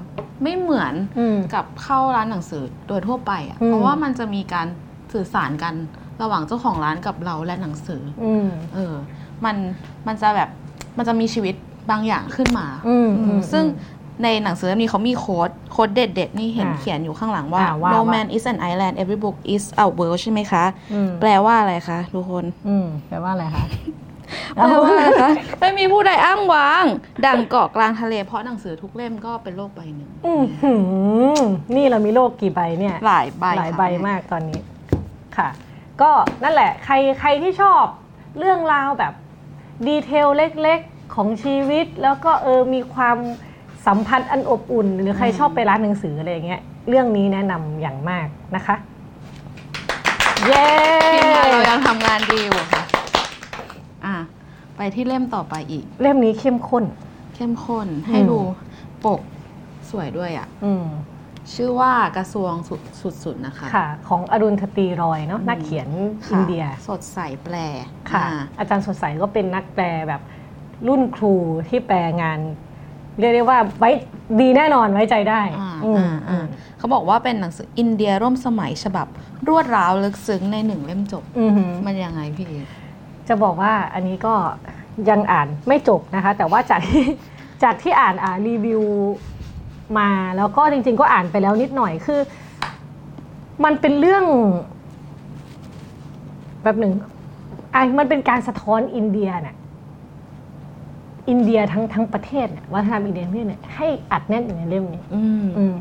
[0.43, 4.67] ไม่เหมือนอืมกับเข้าร้านหนังสือโดยทั่วไปอะอืมเพราะว่ามันจะมีการ
[5.13, 5.75] สื่อสารกัน
[6.23, 8.95] ระหว่างเจ้าของร้านกับเราและหนังสืออืมเออ
[9.45, 9.57] มัน
[10.07, 10.49] มันจะแบบ
[10.99, 11.55] มันจะมีชีวิต
[11.91, 13.65] บางอย่างขึ้นมาอืมอืมอืมซึ่ง
[14.23, 22.45] ในหนังสือเล่มนี้เขามีโค้ดโค้ดเด็ดๆ นี่เห็นอ่าเขียนอยู่ข้างหลังว่าอ่าว่า no ว่า man is an island every book is a world ใช่ไหมคะอืมแปลว่าอะไรคะ ทุกคน
[22.69, 23.65] อืมแปลว่าอะไรคะ
[24.55, 26.85] แปลว่าอะไรคะไม่มีผู้ใดอ้างว้าง
[27.27, 30.73] ดังเกาะกลางทะเล เพราะหนังสือทุกเล่มก็เป็นโลกใบหนึ่งอือหื
[31.37, 31.41] อ
[31.77, 34.61] นี่เรามีโลกกี่ใบเนี่ย หลายใบหลายค่ะใบมากตอนนี้
[35.37, 35.49] ค่ะ
[36.01, 36.11] ก็
[36.43, 37.85] นั่นแหละ ใครใครที่ชอบ
[38.39, 39.13] เรื่องราวแบบ
[39.89, 43.17] ดีเทลเล็ก ๆของชีวิตแล้วก็เออมีความ
[43.89, 48.77] สัมพันธ์อันอบอุ่น หรือใครชอบไปร้านหนังสืออะไรอย่างเงี้ยเรื่องนี้แนะนำอย่างมากนะคะ
[50.47, 50.67] เย้
[51.15, 52.83] ทีมงานเรายังทำงานดีอยู่ค่ะ
[54.07, 54.17] อะ
[54.77, 56.85] ไปที่เล่มต่อไปอีก เล่มนี้เข้มข้น
[57.35, 58.39] เข้มข้นให้อืมดู
[59.05, 59.21] ปก
[59.91, 60.87] สวยด้วยอะอืม
[61.55, 62.81] ชื่อว่ากระทรวงสุด
[63.25, 65.89] สุดๆนะคะ ค่ะ ของอรุณทตีรอยเนาะนักเขียน
[66.27, 67.57] ค่ะอินเดีย สดใสแปล
[68.11, 70.23] ค่ะอ่าอาจารย์สดใสก็เป็นนักแปลแบบ
[70.89, 71.35] รุ่นครู
[71.69, 72.41] ที่แปลงาน
[73.21, 73.91] เรียกได้ว่าไว้
[74.41, 76.45] ดีแน่นอนไว้ใจได้อ่าอืมอ่าอ่า
[76.79, 79.07] เขาบอกว่าเป็นหนังสืออินเดียร่วมสมัยฉบับ
[79.49, 82.49] รวดร้าวลึกซึ้งในหนึ่งเล่มจบอืมหือมันยังไงพี่
[83.29, 84.35] จะบอกว่าอันนี้ก็
[85.11, 87.05] ยังอ่านไม่จบนะคะ แต่ว่าจากที่
[87.63, 88.83] จากที่อ่านอ่ารีวิว
[89.99, 92.21] มาแล้วก็จริง ๆ ก็อ่านไปแล้วนิดหน่อยคือ
[93.65, 94.25] มันเป็นเรื่อง
[96.63, 96.93] แบบหนึ่ง
[97.75, 99.57] อะมันเป็นการสะท้อนอินเดียเนี่ย
[101.29, 105.75] อินเดียทั้งทั้งประเทศเนี่ยวัฒนธรรมอินเดียทั้งประเทศเนี่ยให้อัดแน่นอยู่ในเล่มนี้อืมอืม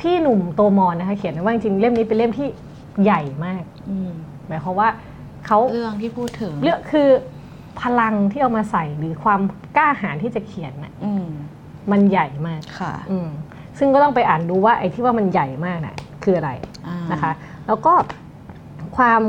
[0.00, 2.48] พี่หนุ่มโตมอนนะคะ เขียนไว้ว่าจริงๆเล่มนี้เป็นเล่มที่
[3.02, 4.10] ใหญ่มากอืม
[4.48, 4.88] หมายความว่า
[5.46, 7.08] เขาเรื่องที่พูดถึงเรื่องคือ
[7.80, 9.40] พลังที่เอามาใส่หรือความ
[9.76, 11.26] กล้าหาญที่จะเขียนน่ะอืม
[11.90, 13.28] มันใหญ่มากค่ะอืม
[13.78, 16.50] ซึ่งก็ต้องไปอ่านดูว่าไอ้ที่ว่ามันใหญ่มากน่ะ คืออะไร
[16.86, 17.32] อ่านะคะ
[17.66, 17.92] แล้วก็
[18.96, 19.22] ความ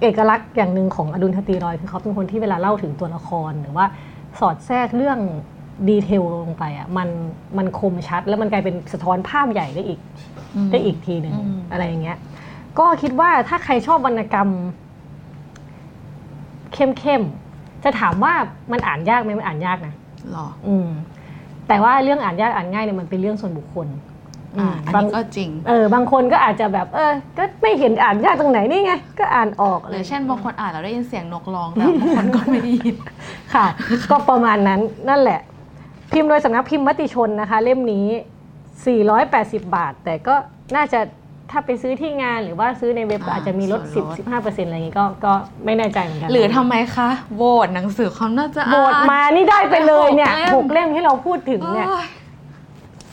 [0.00, 3.86] เอกลักษณ์อย่างหนึ่งของอดุลทตีรอย คือเขาเป็นคนที่เวลาเล่าถึงตัวละครหรือว่า
[4.40, 5.18] สอดแทรกเรื่อง
[5.88, 7.08] ดีเทลลงไปอะมัน
[7.58, 10.00] มันคมชัด แล้วมันกลายเป็นสะท้อนภาพใหญ่ได้อีก
[10.64, 12.18] มได้อีกทีหนึ่งอืมอะไรอย่างเงี้ย
[12.78, 14.48] ก็คิดว่าถ้าใครชอบวรรณกรรม
[16.74, 18.34] เข้มๆจะถามว่า
[18.72, 19.94] มันอ่านยากไหมมันอ่านยากนะ
[20.30, 20.88] หรออืม
[21.68, 23.86] แต่ว่าเรื่องอ่านยากอ่านง่ายเนี่ยมันเป็นเรื่องส่วนบุคคล
[24.58, 32.96] อ่าอืมอันบางนี้ก็จริง เออบางคนก็อาจจะแบบเออ ก็ไม่เห็นอ่านยากตรงไหนนี่ไง ก็อ่านออกหเลรืยอเช่นบางคนอ่านแล้วได้ยินเสียงนกร้องแต่บางคนก็ไม่ได้ยิน
[33.54, 33.66] ค่ะ
[34.04, 35.40] ก็ประมาณนั้นนั่นแหละ
[36.12, 38.06] พิมพ์โดยสำนักพิมพ์มติชนนะคะ เล่มนี้
[38.86, 40.34] 480 บาท แต่ก็
[40.76, 41.00] น่าจะ
[41.50, 45.32] ถ้าไปซื้อที่งานหรือว่าซื้อในเว็บก็อ่าอาจจะมีลดส่วนลด 10 15เปอร์เซ็นต์อะไรอย่างงี้ก็ก็
[45.64, 52.06] ไม่แน่ใจเหมือนกัน หรือทำไมคะโหวตหนังสือเขาน่าจะโหวตอ่านมานี่ได้ไปเลยเนี่ยหหกกเล่มเล่มที่เราพูดถึงเนี่ยโอ้ย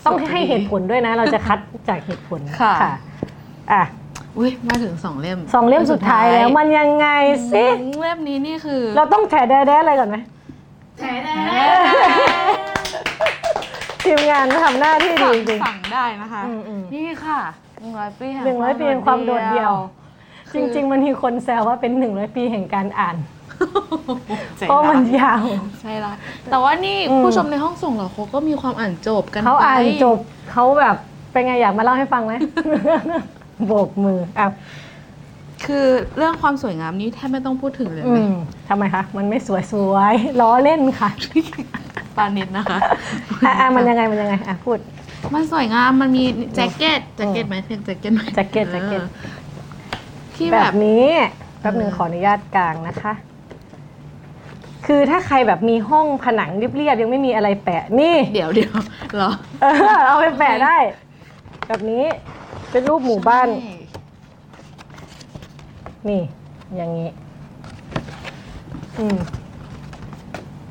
[0.10, 2.76] ต้องให้เหตุผลด้วยนะ เราจะคัดจากเหตุผลค่ะ
[3.74, 3.84] อะ
[4.38, 7.08] อุ้ยมาถึงสองเล่มสองเล่มสุดท้ายแล้วมันยังไง
[7.54, 10.18] สิอืมเล่มนี้นี่คือ เราต้องแถแด้ๆอะไรก่อนไหม
[14.04, 17.40] ทีมงานทำหน้าที่ดีสั่งจริงสั่งได้นะคะอืมอืมนี่ค่ะ
[17.82, 19.74] หนึ่งร้อยปีแห่งหนึ่งร้อยปีแห่งความโดดเดี่ยว
[20.50, 23.39] คืจอริง ๆ มันมีคนแซวว่าเป็นหนึ่งร้อยปีแห่งการอ่านใจ
[24.68, 25.44] เพราะมันร้ายยาว
[25.82, 26.14] ใช่ละ
[26.52, 30.18] แต่ว่านี่อืมผู้ชมในห้องส่งเราเขาก็มีความอ่านจบกันเขาอ่านไปจบ
[30.52, 30.96] เขาแบบ
[31.32, 32.34] เป็นไงอยากมาเล่าให้ฟังไหม
[33.68, 34.48] โบกมืออะ
[35.66, 38.34] คือเรื่องความสวยงามนี้แทบไม่ต้องพูดถึงเลยอืไหมม
[38.70, 41.10] ทำไมคะ มันไม่สวยสวยๆล้อเล่นค่ะ
[42.16, 42.80] ปานิดนะคะ
[43.46, 44.78] อะอะมันยังไงมันยังไงอะพูด
[45.34, 46.24] มันสวยงามมันมี
[46.56, 49.08] jacket jacket ไหมเป็นแจ็คเก็ตไหม jacket jacket อ๋อ
[50.36, 51.06] ที่แบแบบบนี้
[51.60, 53.14] แป๊บหนึ่งขออนุญาตกลางนะคะ
[54.86, 58.74] คือถ้าใครแบบมีห้องผนังเรียบๆยังไม่มีอะไรแปะนี่ เดี๋ยวเดี๋ยว
[59.16, 60.78] เหรอเออเอาไปแปะได้
[61.68, 62.06] แบบนี้
[62.72, 63.78] เป็นรูปหมู่บ้าน ใช่
[66.10, 66.22] นี่
[66.76, 67.10] อย่างนี้
[68.98, 69.18] อืม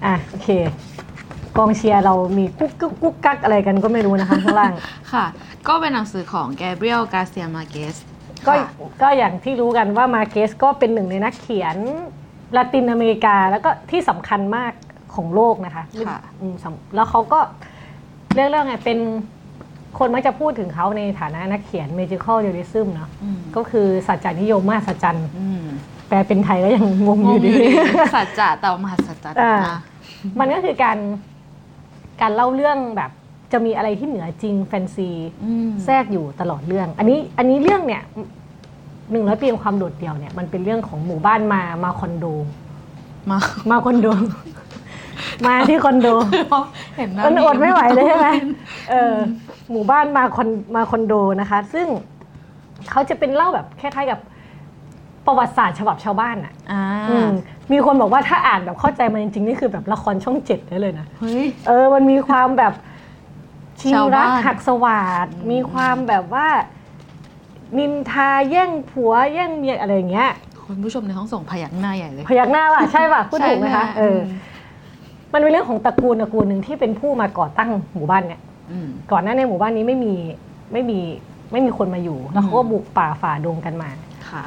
[0.04, 0.48] อะ โอเค
[1.56, 4.72] กองเชียร์เรามีกุ๊กกุ๊กกุ๊กกักอะไรกันก็ไม่รู้นะคะ ข้างล่าง
[5.12, 5.24] ค่ะ
[5.68, 7.96] ก็เป็นหนังสือของแกเบรียลกาเซียมาเกส
[8.46, 8.52] ก็
[9.02, 11.76] ก็อย่างที่รู้กันว่ามาเกสก็เป็นหนึ่งในนักเขียน
[12.56, 14.72] ลาตินอเมริกาแล้วก็ที่สำคัญมาก
[15.14, 17.40] ของโลกนะคะค่ะอืมสำแล้วเขาก็
[18.34, 18.98] เรื่องเรื่องไงเป็น
[19.98, 25.64] คนมักจะพูดถึงเขาในฐานะนักเขียน magical realism เนาะอืมก็คือสัจจานิยมมากสัจจันอืม
[26.08, 27.66] แปลเป็นไทยก็ยังงงงองยู่อดียู่ดี
[28.16, 29.78] สัจจะแต่ว่ามหัศจรรย์อ่านะ
[30.38, 30.98] มันก็คือการ
[32.20, 33.10] การเล่าเรื่องแบบ
[33.52, 35.10] จะมีอะไรที่เหนือจริงแฟนซี
[35.44, 38.02] อืมแทรกอยู่ตลอดเรื่อง อันนี้อันนี้เรื่องเนี่ย
[39.10, 42.26] หนึ่งร้อยปีของความโดดเดี่ยวเนี่ยมันเป็นเรื่องของหมู่บ้านมามาคอนโด
[43.30, 43.38] มา
[43.70, 44.06] มาคอนโด
[45.46, 46.08] มาที่คอนโด
[46.96, 48.46] เห็นหน้ามันอดไม่ไหวเลยใช่ไหมน
[48.90, 49.14] เออ
[49.70, 51.86] หมู่บ้านมาคอนมาคอนโดนะคะ ซึ่ง
[52.90, 54.20] เขาจะเป็นเล่าแบบคล้ายๆกับ
[55.26, 57.28] ประวัติศาสตร์ฉบับชาวบ้านอะอ่าอืม
[57.72, 62.72] มีคนบอกว่าถ้าอ่านแบบเข้าใจมันจริงๆนี่คือแบบละครช่องเจ็ดได้เลยนะเฮ้ยเออ มันมีความแบบ
[63.80, 66.46] ชิงชาวรับ้ากนหักสวาดมีความแบบว่า
[67.78, 70.30] นินทาแย่งผัวแย่งเมียอะไรอย่างเงี้ย
[70.66, 74.18] คุณผู้ชมในห้องส่งพยักหน้าใหญ่เลย พยักหน้าว่ะใช่ป่ะพูดถูกไหมคะใช่เออ
[75.32, 80.14] มันเป็นเรื่องของตระกูลตระกูลหนึ่งที่เป็นผู้มาก่อตั้งหมู่บ้านเนี่ยอืมก่อนหน้าในหมู่บ้านนี้ไม่มี
[80.72, 80.98] ไม่มี
[81.52, 83.90] ไม่มีคนมาอยู่ แล้วเขาก็บุกป่าฝ่าดงกันมา
[84.30, 84.44] ค่ะ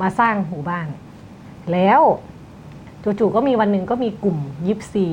[0.00, 0.86] มาสร้างหมู่บ้าน
[1.72, 2.00] แล้ว
[3.04, 5.06] จู่ๆก็มีวันหนึ่งก็มีกลุ่มยิปซี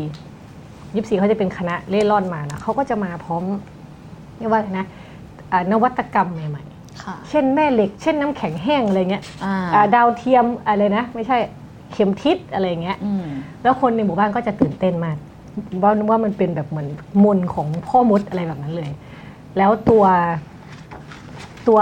[0.96, 3.44] ยิปซีเขาจะเป็นคณะเล่ร่อนมานะเขาก็จะมาพร้อม
[4.38, 4.86] เรียกว่าอะไรนะ
[5.52, 6.71] อ่านวัตกรรมใหม่ค่ะๆ
[7.30, 11.38] เช่นแม่เหล็ก เช่นน้ำแข็งแห้งอะไรเงี้ยอ่าอ่าดาวเทียมอะไรนะ ไม่ใช่
[11.92, 13.26] เข็มทิศอะไรเงี้ยอืม
[13.62, 15.18] แล้วคนในหมู่บ้านก็จะตื่นเต้นมาก
[15.82, 16.88] ว่าว่ามันเป็นแบบเหมือน
[17.24, 18.92] มนต์ของพ่อมดอะไรแบบนั้นเลย
[19.58, 20.04] แล้วตัว
[21.68, 21.82] ตัว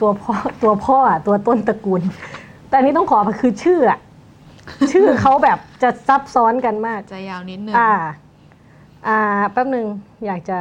[0.00, 2.02] ตัวพ่อตัวพ่ออะตัวต้นตระกูล
[2.68, 3.98] แต่อันนี้ต้องขอคือชื่ออะ
[4.92, 7.92] ชื่อเขาแบบจะซับซ้อนกันมาก จะยาวนิดนึงอ่า
[9.08, 9.18] อ่า
[9.52, 9.86] แป๊บหนึ่ง
[10.26, 10.58] อยากจะ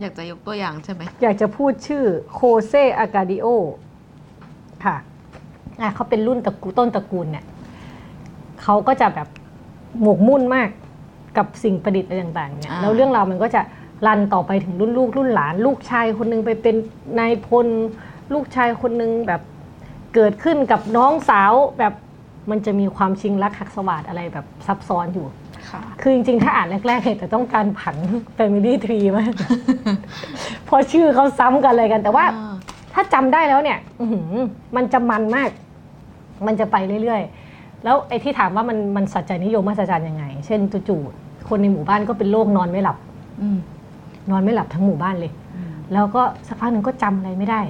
[0.00, 3.46] อยากจะยกตัวอย่างใช่ไหม อยากจะพูดชื่อโคเซอากาดิโอ
[4.84, 4.96] ค่ะ
[5.80, 7.44] อะเขาเป็นรุ่นตระกูลต้นตระกูลเนี่ย
[8.62, 9.28] เขาก็จะแบบ
[10.02, 10.68] หมกมุ่นมาก
[11.36, 13.60] กับสิ่งประดิษฐ์อะไรต่างๆเนี่ยแล้วเรื่องราวมันก็จะ
[14.06, 16.76] รันต่อไปถึงรุ่นลูกรุ่นหลาน ลูกชายคนหนึงไปเป็น
[17.18, 17.66] นายพล
[18.32, 19.42] ลูกชายคนหนึงแบบ
[20.14, 21.94] เกิดขึ้นกับน้องสาวแบบ
[22.50, 25.26] มันจะมีความชิงรักหักสวาดอะไรแบบซับซ้อนอยู่
[25.70, 27.96] ค่ะคือจริงๆ ถ้าอ่านแรกๆเนี่ยแต่ต้องการผัง
[28.38, 29.32] Family Tree มาก
[30.64, 32.54] เพราะชื่อเขาซ้ำกันเลยกัน แต่ว่าอ่า
[32.94, 34.34] ถ้าจำได้แล้วเนี่ยอื้อหือ
[34.76, 35.50] มันจะมันมาก
[36.46, 42.96] มันจะไปเรื่อยๆ แล้วไอ้ที่ถามว่ามันมันสัจจานิยมมาสัจจานยังไง เช่นจู่ๆคนในหมู่บ้านก็เป็นโรคนอนไม่หลับ
[43.42, 43.58] อืม
[44.30, 47.60] นอนไม่หลับทั้งหมู่บ้านเลยอืมแล้วก็สักพักหนึ่งก็จำอะไรไม่ได้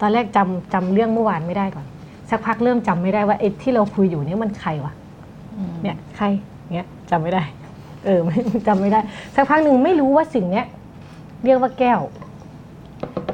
[0.00, 1.86] ตอนแรกจำจำเรื่องเมื่อวานไม่ได้ก่อน
[2.30, 4.92] สักพักเริ่มจำไม่ได้ว่าไอ้ที่เราคุยอยู่เนี่ยมันใครวะ
[5.56, 6.26] อืมเนี่ยใคร
[6.74, 7.42] เนี้ยจำไม่ได้
[8.04, 9.00] เออไม่จำไม่ได้
[9.34, 10.66] สักพักหนึ่งไม่รู้ว่าสิ่งเนี้ย
[11.44, 12.00] เรียกว่าแก้ว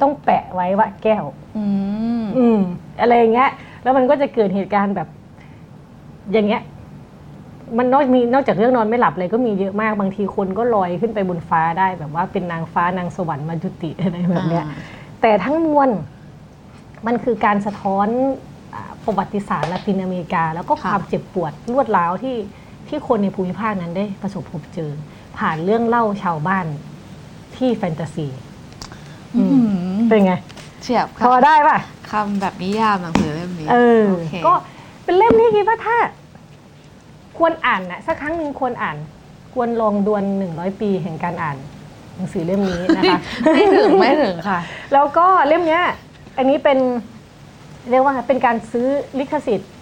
[0.02, 1.24] ต้องแปะไว้ว่าแก้ว
[1.56, 1.64] อื
[2.22, 2.60] มอืม
[3.00, 3.50] อะไรอย่างเงี้ย
[3.82, 5.08] แล้วมันก็จะเกิดเหตุการณ์แบบ
[6.32, 6.62] อย่างเงี้ย
[7.78, 14.76] มันนอกมีนอกจากเรื่องนอนไม่หลับเลยก็มีเยอะมากบางทีคนก็ลอยขึ้นไปบนฟ้าได้แบบว่าเป็นนางฟ้านางสวรรค์มาจุติอะไรแบบเนี้ยอ่า
[15.20, 15.90] แต่ทั้งมวล
[17.06, 18.08] มันคือการสะท้อน
[18.74, 22.36] อาประวัติศาสตร์ละตินอเมริกา แล้วก็ความเจ็บปวดรวดร้าวที่
[22.92, 24.90] ที่คนในภูมิภาคนั้นได้ประสบพบเจอ
[25.38, 26.66] ผ่านเรื่องเล่าชาวบ้าน
[27.56, 28.26] ที่แฟนตาซี
[29.36, 29.42] อื
[29.94, 30.32] มเป็นไง
[30.82, 31.78] เฉียบพอค่ะได้ป่ะ
[32.10, 34.54] คำแบบนิยามหนังสือเล่มนี้เออโอเคก็
[35.04, 35.96] เป็นเล่มที่คิดว่าถ้า
[37.38, 38.96] ควรอ่านนะสักครั้งหนึ่งควรอ่าน
[39.54, 41.56] ควรลองดวลหนึ่งร้อยปีแห่งการอ่าน
[42.16, 43.18] หนังสือเล่มนี้นะคะ
[43.52, 44.58] ไม่ถึงไม่ถึงค่ะ
[44.92, 45.84] แล้วก็เล่มเนี้ย
[46.36, 46.78] อันนี้เป็น
[47.90, 48.86] เรียกว่าไงเป็นการซื้อ
[49.18, 49.81] ลิขสิทธิ์แ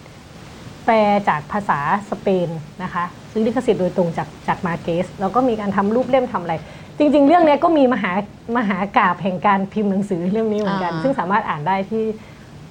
[0.91, 0.93] ล
[1.29, 1.79] จากภาษา
[2.09, 2.49] สเปน
[2.83, 6.55] นะคะซื้อลิขสิทธิ์โดยตรงจากจากมาเกสแล้วก็มีการทำรูปเล่มทำอะไร
[6.97, 8.11] จริง ๆ เรื่องเนี้ยก็มีมหา
[8.57, 12.03] มหากาบแห่งการพิมพ์หนังสือเล่มนี้เหมือนกันอ่าซึ่งสามารถอ่านได้ที่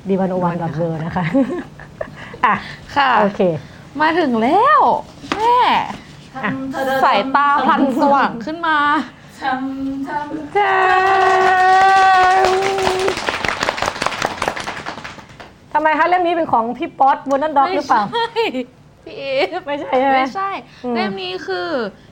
[0.09, 1.25] d ีวันโอวันดอทเนะคะ
[2.45, 2.55] อะ
[2.97, 3.41] ค่ะโอเค
[4.01, 4.81] มาถึงแล้ว
[5.37, 5.59] แม่
[6.45, 6.51] อะ
[7.05, 8.79] สายตาพลันสว่างขึ้นมา
[9.43, 9.61] ทำ
[15.81, 18.45] ไหมคะเล่มนี้เป็นของพี่ป๊อตบนนันด็อกหรือเปล่า ไม่ใช่
[19.05, 19.23] พี่เอ
[19.59, 20.51] ฟไม่ใช่ใช่ไหม ไม่ใช่
[20.85, 21.69] อืมเล่มนี้คือ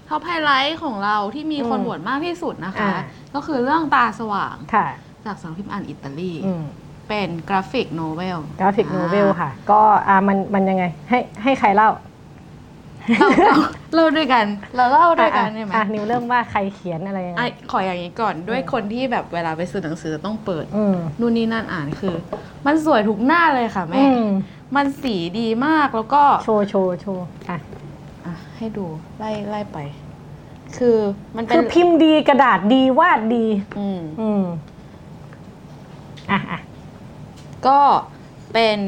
[0.09, 3.01] top highlight ของเราที่มีคนอืมโหวตมากที่สุดนะคะ อ่า
[3.35, 4.87] ก็คือเรื่องตาสว่างค่ะ
[5.25, 6.65] จากสำนักพิมพ์อ่านอิตาลี อืม
[7.09, 11.91] เป็น graphic novel graphic novel ค่ะก็อ่ามันมันยังไง ให้ให้ใครเล่า
[13.11, 13.55] เราเรา
[13.95, 14.47] เล่าด้วยกัน
[14.77, 22.15] เราเล่าด้วยกันใช่ไหมอะนิวเริ่มว่าใครเขียนอะไรยังไงไอะขออย่างนี้ก่อนด้วยคนที่แบบเวลาไปซื้อหนังสือต้องเปิดอืมนู่นนี่นั่นอ่านคือ
[22.67, 24.27] มันสวยทุกหน้าเลยค่ะแม่อืม
[24.77, 27.59] มันสีดีมากแล้วก็โชว์ว์โชว์โชว์อะ
[28.25, 28.87] อะให้ดู
[29.19, 29.79] ไล่ไล่ไป
[30.77, 30.97] คือ
[31.37, 33.47] มันเป็คืนอพิมพ์ดีกระดาษดีวาดดี
[33.79, 34.45] อืมอืม
[36.31, 36.61] อะอะ
[37.67, 37.81] ก็
[38.53, 38.79] เป็น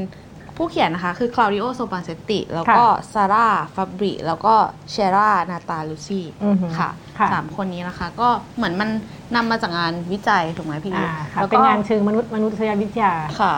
[0.60, 4.54] ผู้เขียนนะคะคือคลาวดิโอโซปรานเซตติ แล้วก็ซาร่าฟาบริแล้วก็
[4.90, 8.90] เคียรานาตาลุชชีอือหือค่ะค่ะสามคนนี้นะคะ ก็เหมือนมัน
[9.34, 13.54] นำมาจากงานวิจัยถูกไหมพี่อ่าค่ะแล้วก็เป็นงานเชิงมนุษย์มนุษยวิทยาค่ะ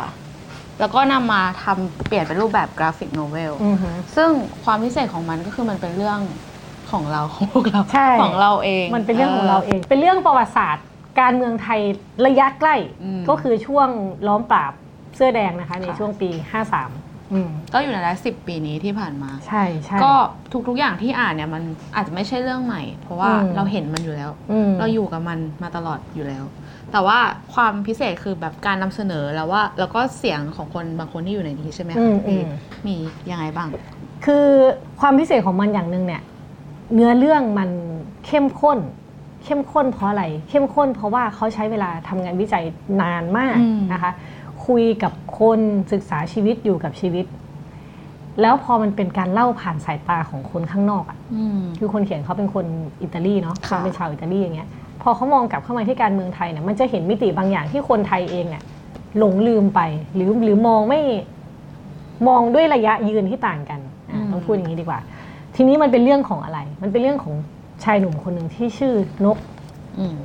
[0.81, 4.31] แล้วก็นำมาทำเปลี่ยนเป็นรูปแบบกราฟิกโนเวลอือหือซึ่ง
[4.65, 6.21] ความพิเศษของมันก็คือมันเป็นเรื่อง
[6.91, 10.87] ของเราของพวกเราใช่ของเราเอง มันเป็นเรื่องของเราเอง เป็นเรื่องประวัติศาสตร์
[11.21, 11.81] การเมืองไทย
[12.27, 13.89] ระยะใกล้อืมก็คือช่วง
[14.27, 14.73] ล้อมปราบ
[15.17, 16.31] เสื้อแดงนะคะ ในค่ะช่วงปี
[16.81, 20.13] 53อืมก็อยู่ในรายสิบปีนี้ที่ผ่านมา ใช่ใช่ ก็
[20.69, 21.63] ทุกๆอย่างที่อ่านเนี่ยมัน
[21.95, 26.45] อาจจะไม่ใช่เรื่องใหม่ เพราะว่าอืม เราเห็นมันอยู่แล้ว อืม เราอยู่กับมันมาตลอดอยู่แล้ว
[26.93, 27.19] แต่ว่า
[27.55, 32.47] ความพิเศษคือแบบการนำเสนอแล้วว่าแล้วก็เสียงของคนบางคนที่อยู่ในนี้ใช่ไหมอืคะมอืมีม
[32.87, 32.95] มี
[33.31, 33.69] ยังไงบ้าง
[34.25, 34.47] คือ
[35.01, 36.23] ความพิเศษของมันอย่างหนึ่งเนี่ย
[36.95, 37.71] เนื้อเรื่องมัน
[38.27, 38.79] เข้มข้น
[39.45, 42.65] เข้มข้นเพราะอะไร เข้มข้นเพราะว่าเขาใช้เวลาทำงานวิจัย
[43.03, 44.13] นานมากอืม นะคะ
[44.67, 45.61] คุยกับคน
[45.93, 47.27] ศึกษาชีวิตอยู่กับชีวิต
[48.41, 52.67] แล้วพอมันเป็นการเล่าผ่านสายตาของคนข้างนอกอะอืมคือคนเขียนเขาเป็นคน
[53.03, 54.69] อิตาลีเนาะค่ะเขาเป็นชาวอิตาลีอย่างเงี้ย
[55.03, 58.63] พอเขามองกลับเข้ามาที่การเมืองไทยเนี่ยมันจะเห็นมิติบางอย่างที่คนไทยเองเนี่ย
[59.19, 59.81] หลงลืมไป
[60.15, 61.01] หรือหรือมองไม่
[62.29, 65.01] มองด้วยระยะยืนที่ต่างกันอะต้องพูดอย่างนี้ดีกว่า
[65.57, 67.35] ทีนี้มันเป็นเรื่องของอะไร มันเป็นเรื่องของ
[67.85, 68.95] ชายหนุ่มคนหนึ่งที่ชื่อ
[69.25, 69.39] นก
[69.99, 70.17] อืม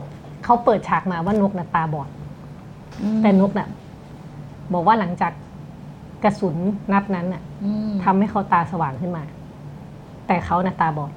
[0.44, 2.10] เขาเปิดฉากมาว่านกน่ะตาบอด
[3.02, 3.68] อืมแต่นกน่ะ
[4.74, 5.32] บอกว่าหลังจาก
[6.24, 6.56] กระสุน
[6.94, 9.24] นัดนั้นน่ะอืมทำให้เขาตาสว่างขึ้นมา
[10.28, 11.12] แต่เขาน่ะตาบอด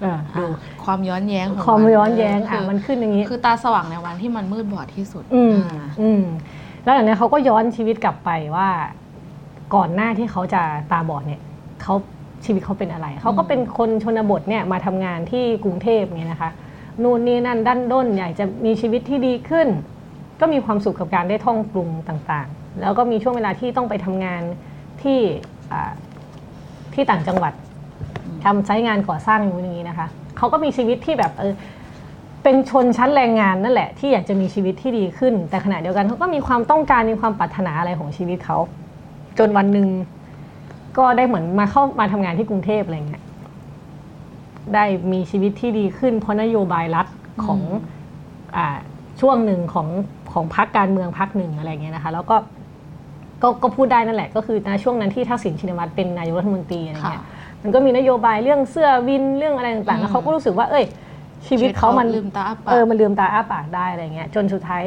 [0.00, 6.24] เออดูอะความย้อนแย้งของความย้อนแย้งคือะมันขึ้นอย่างนี้ คือตาสว่างในวันที่มันมืดบอดที่สุด อืมอ่าอืม
[6.84, 8.68] แล้วหลังจากนั้นเขาก็ย้อนชีวิตกลับไปว่า
[9.74, 10.62] ก่อนหน้าที่เขาจะ
[10.92, 11.40] ตาบอดเนี่ย
[11.82, 11.94] เขา
[12.44, 16.50] ชีวิตเขาเป็นอะไร เขาก็เป็นคนชนบทเนี่ยมาทำงานที่กรุงเทพเนี่ยนะคะ
[17.02, 19.68] นู่นนี่นั่นดันด้นอยากจะมีชีวิตที่ดีขึ้น
[20.40, 24.42] ก็มีความสุขกับการได้ท่องปรุงต่างๆ แล้วก็มีช่วงเวลาที่ต้องไปทำงาน
[25.02, 25.18] ที่
[25.72, 25.92] อ่า
[26.94, 27.52] ที่ต่างจังหวัด
[28.44, 30.06] ทำไซต์งานก่อสร้างอย่างนู้นอย่างนี้นะคะ
[30.36, 31.54] เขาก็มีชีวิตที่แบบเออ
[32.42, 38.58] เป็นชนชั้นแรงงานนั่นแหละ ที่อยากจะมีชีวิตที่ดีขึ้น แต่ขณะเดียวกันเขาก็มีความต้องการมีความปรารถนาอะไรของชีวิตเขา
[39.38, 39.88] จนวันหนึ่ง
[40.98, 43.22] ก็ได้เหมือนมาเข้ามาทำงานที่กรุงเทพอะไรเงี้ย
[44.74, 47.06] ได้มีชีวิตที่ดีขึ้น เพราะนโยบายรัฐ
[47.44, 47.60] ของ
[48.56, 48.66] อ่า
[49.20, 49.88] ช่วงหนึ่งของ
[50.34, 52.36] ของพรรคการเมืองพรรคหนึ่งอะไรเงี้ยนะคะ แล้วก็
[53.42, 57.32] ก็ก็พูดได้นั่นแหละ ก็คือในช่วงนั้นที่ทักษิณชินวัตรเป็นนายกรัฐมนตรีอะไรเงี้ยค่ะ
[57.62, 60.84] มันก็มีนโยบายเรื่องเสื้อวินเรื่องอะไรต่างๆแล้วเขาก็รู้สึกว่า เอ้ย
[61.46, 64.84] ชีวิตเขามันลืมตาอ้าปากเออมันลืมตาอ้าปากได้อะไรเงี้ยจนสุดท้าย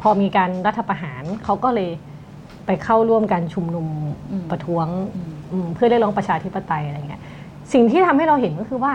[0.00, 1.90] พอมีการรัฐประหารเขาก็เลย
[2.66, 3.86] ไปเข้าร่วมการชุมนุม
[4.30, 7.20] อืมประท้วงอืมอืมเพื่อได้ร้องประชาธิปไตยอะไรเงี้ย
[7.72, 8.94] สิ่งที่ทำให้เราเห็นก็คือว่า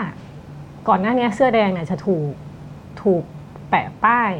[0.88, 2.30] ก่อนหน้านี้เสื้อแดงเนี่ยจะถูก
[3.02, 3.22] ถูก
[3.70, 4.32] แปะป้าย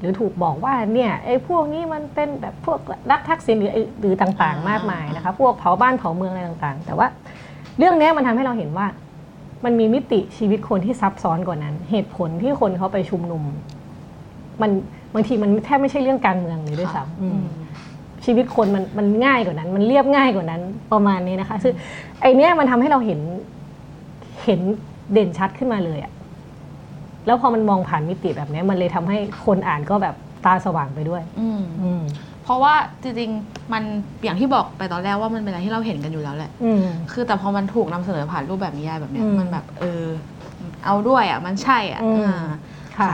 [0.00, 2.78] หรือถูกบอกว่าเนี่ยไอ้พวกนี้มันเป็นแบบพวก
[3.10, 7.06] รักทักษิณหรือหรือต่างๆ มากมายนะคะพวกเผาบ้านเผาเมืองอะไรต่างๆ แต่ว่า
[7.78, 8.86] เรื่องเนี้ยมันทำให้เราเห็นว่า
[9.64, 13.42] มันมีมิติชีวิตคนที่ซับซ้อนกว่านั้น เหตุผลที่คนเขาไปชุมนุม
[14.62, 14.70] มัน
[15.14, 17.42] บางทีมันแทบไม่ใช่เรื่องการเมืองเลยด้วยซ้ำอืม
[18.24, 21.72] ชีวิตคนมันมันง่ายกว่านั้น มันเรียบง่ายกว่านั้นประมาณนี้นะคะซึ่ง
[22.22, 23.20] ไอเนี้ยมันทำให้เราเห็น
[24.44, 24.60] เห็น
[25.12, 26.12] เด่นชัดขึ้นมาเลยอะ
[27.26, 30.14] แล้วพอมันมองผ่านมิติแบบเนี้ยมันเลยทำให้คนอ่านก็แบบ
[30.44, 32.02] ตาสว่างไปด้วย อืมอืม
[32.42, 33.82] เพราะว่าจริงๆมัน
[34.24, 40.04] อย่างที่บอกไปตอนแรกว่ามันเป็นอะไรที่เราเห็นกันอยู่แล้วแหละอืมคือแต่พอมันถูกนำเสนอผ่านรูปแบบนิยายแบบเนี้ยอืมมันแบบเออ
[40.84, 42.48] เอาด้วยอะ มันใช่อะอืมอ่า
[42.98, 43.10] ค่ะ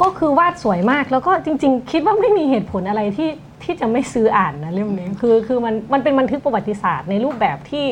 [0.00, 3.30] ก็คือวาดสวยมากแล้วก็จริง ๆ คิดว่าไม่มีเหตุผลอะไรที่
[3.62, 7.86] ที่จะไม่ซื้ออ่านนะเล่มนี้คือคือมันมันเป็นบันทึกประวัติศาสตร์ในรูปแบบที่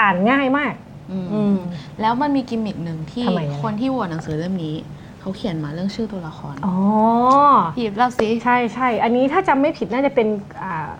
[0.00, 0.72] อ่านง่ายมาก
[1.10, 1.56] อืมอืม
[2.00, 4.76] แล้วมันมีกิมมิคหนึ่งที่ทำไมอะ คนที่โหวตหนังสือเล่มนี้
[5.20, 6.76] เขาเขียนมาเรื่องชื่อตัวละครอ๋อ
[7.74, 10.28] พี่ยิบเล่าสิใช่ใช่ อันนี้ถ้าจำไม่ผิดน่าจะเป็น
[10.62, 10.90] อ่า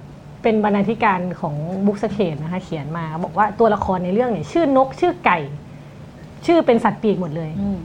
[0.42, 1.54] เป็นบรรณาธิการของ
[1.86, 5.38] บุ๊กสเคนนะคะเขียนมาบอกว่าตัวละครในเรื่องเนี่ยชื่อนกชื่อไก่
[6.46, 7.78] ชื่อเป็นสัตว์ปีกหมดเลย อืม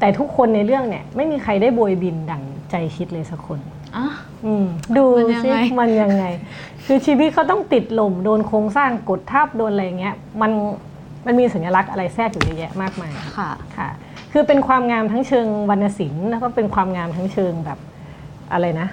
[0.00, 3.58] แต่ทุกคนในเรื่องเนี่ยไม่มีใครได้โบยบินดั่งใจคิดเลยสักคน
[3.96, 4.06] อะ
[4.44, 4.66] อืม
[4.96, 6.24] ดูสิมันยังไง มันยังไงไง
[6.86, 10.50] คือชีวิตเขาต้องติดหล่มโดนโครงสร้างกดทับโดนอะไรเงี้ย มัน
[11.26, 13.88] มันมีสัญลักษณ์อะไรแทรกอยู่เยอะแยะมากมายค่ะค่ะ
[14.32, 17.78] คือเป็นความงามทั้งเชิงวรรณศิลป์แล้วก็เป็นความงามทั้งเชิงแบบ
[18.52, 18.88] อะไรนะ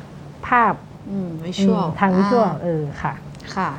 [0.47, 0.73] ภาพ
[1.09, 3.13] อืม visual ทาง visualเออค่ะ
[3.55, 3.69] ค่ะ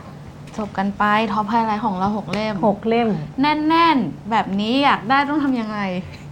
[0.56, 3.08] จบกันไป top highlight ของเราหกเล่มหกเล่ม
[3.40, 5.78] แน่น ๆ แบบนี้อยากได้ต้องทำยังไง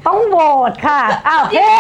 [0.07, 0.39] ต้องโหว
[0.71, 1.75] ตค่ะอ้าวเฮ้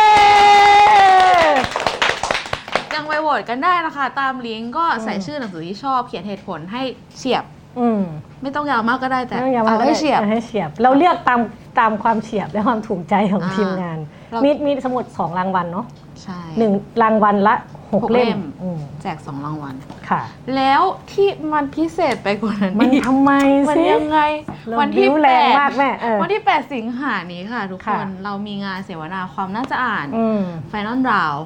[2.94, 6.82] ยังไปโหวตกันได้นะคะ ตามลิงก์ก็ใส่ชื่อหนังสือที่ชอบเขียนเหตุผลให้
[7.16, 7.44] เฉียบ
[7.80, 8.02] อืม
[8.42, 11.40] ไม่ต้องยาวมากก็ได้แต่ต้องอย่ามาเอาให้เฉียบให้เฉียบ เราเลือกตาม
[11.78, 13.98] ตามความเฉียบและความถูกใจของอ่าทีมงาน
[14.30, 15.86] เรามีมีมีสมุดสองรางวัลเนาะ
[16.22, 16.72] ใช่หนึ่ง
[17.02, 17.54] รางวัลละ
[17.92, 19.74] หกหกเล่เล่มมอืมแจกสองรางวัล
[20.08, 20.20] ค่ะ
[20.56, 23.32] แล้วที่มันพิเศษไปกว่านั้นมันอีกทำไม
[23.68, 24.20] มันสิยังไง
[24.66, 31.40] เราวันที่บิ้วแรงมากแม่เออวันที่8สิงหานี้ค่ะ ทุกคค่ะนเรามีงานเสวนาความน่าจะอ่านอืม Final Round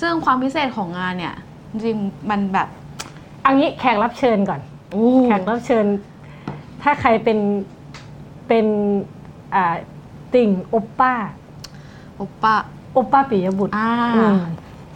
[0.00, 1.34] ซึ่งความพิเศษของงานเนี่ย
[1.70, 2.68] จริงๆมันแบบ
[3.42, 4.60] เอันนี้แขกรับเชิญก่อน
[5.24, 5.86] แขกรับเชิญ
[6.82, 7.38] ถ้าใครเป็น
[8.48, 8.66] เป็น
[9.54, 9.74] อ่า
[10.34, 11.12] ติ่งโอปป้า
[12.16, 12.54] โอปป้า
[12.92, 14.38] โอปป้าปิยบุตรอ่าอืม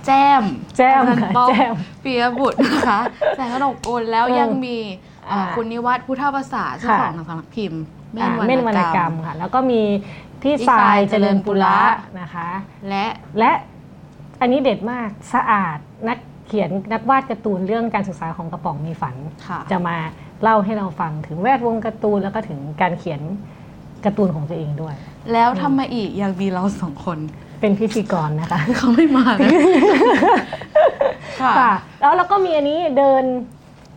[0.07, 0.11] แจ
[0.41, 0.43] ม
[0.77, 1.75] แจ้มอาจารย์ค่ะป้อแจ้ม
[2.05, 3.01] ปียบุตรนะคะ
[3.37, 4.77] แสงกระหนกกุลแล้วเออยังมี
[5.29, 7.83] เอ่ออ่าคุณนิวัฒน์พุทธภาษาเจ้าค่ะของหนังสำนักพิมพ์
[8.13, 9.83] เม่อ่านเม่นวรรณกรรมค่ะ แล้วก็มี
[10.43, 12.49] พี่พี่สาทรายยเจริญปุระเจริญปุระนะคะ
[12.89, 13.05] และ
[13.39, 13.53] และ
[14.41, 15.79] อันนี้เด็ดมากสะอาด
[16.09, 19.17] นักเขียนนักวาดการ์ตูนเรื่องการศึกษาของกระป๋องมีฝัน
[19.49, 19.97] ค่ะจะมา
[20.43, 23.21] เล่าให้เราฟังถึงแวดวงการ์ตูนแล้วก็ถึงการเขียน
[24.05, 24.95] การ์ตูนของตัวเองด้วย
[25.33, 27.19] แล้วทำไมอีกยังมีเราสองคน
[27.61, 29.51] เป็นพิธีกรนะคะเขาไม่มาเลย
[31.41, 33.25] ค่ะค่ะแล้วเราก็มีอันนี้เดิน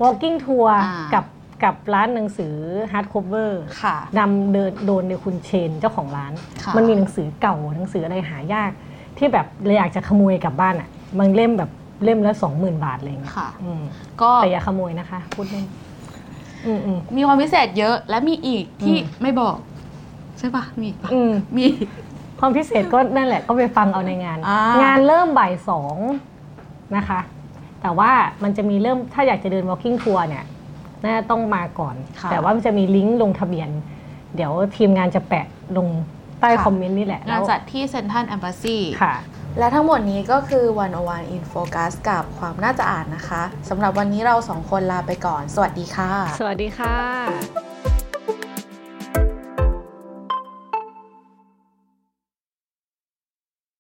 [0.02, 1.26] walking tour อ่ากักับ
[1.64, 2.56] กับร้านหนังสือ
[2.92, 6.34] hard cover ค่ะนำเดินโดนในคุณเชนเจ้าของร้าน
[6.64, 8.72] ค่ะมันมีหนังสือเก่าหนังสืออะไรหายาก
[9.18, 10.90] ที่แบบเราอยากจะขโมยกลับบ้านอะ
[11.20, 11.70] มันเล่มแบบ
[12.04, 13.82] เล่มละสองหมื่นบาทอะไรอย่างเงี้ยค่ะ อืม
[14.22, 15.66] ก็แต่อย่าขโมยนะคะ พูดเล่น
[16.66, 19.56] อืมอืม มีความพิเศษเยอะและมีอีกที่อืม ไม่บอก
[20.40, 21.66] ใช่ปะมีอีกปะอืม มี
[22.40, 25.98] ความพิเศษก็นั่นแหละก็ไปฟังเอาในงาน อ่างงานเริ่มบ่ายสอง
[26.98, 27.20] นะคะ
[27.82, 28.12] แต่ว่า
[28.44, 30.46] มันจะมีเริ่มถ้าอยากจะเดิน walking tour เนี่ย
[31.04, 33.70] น่าจะต้องมาก่อน ค่ะแต่ว่ามันจะมีลิงก์ลงทะเบียน
[34.36, 35.46] เดี๋ยวทีมงานจะแปะ
[35.78, 35.88] ลง
[36.40, 39.16] ใต้ค่ะ คอมเมนต์นี่แหละงานแล้วจัดที่เซนทันแอมบ s ซีค่ะ
[39.58, 40.66] และทั้งหมดนี้ก็คือ
[41.02, 47.71] 101 in focus กับความน่าจะอ่านนะคะสำหรับวันนี้เราสองคนลาไปก่อน สวัสดีค่ะ สวัสดีค่ะ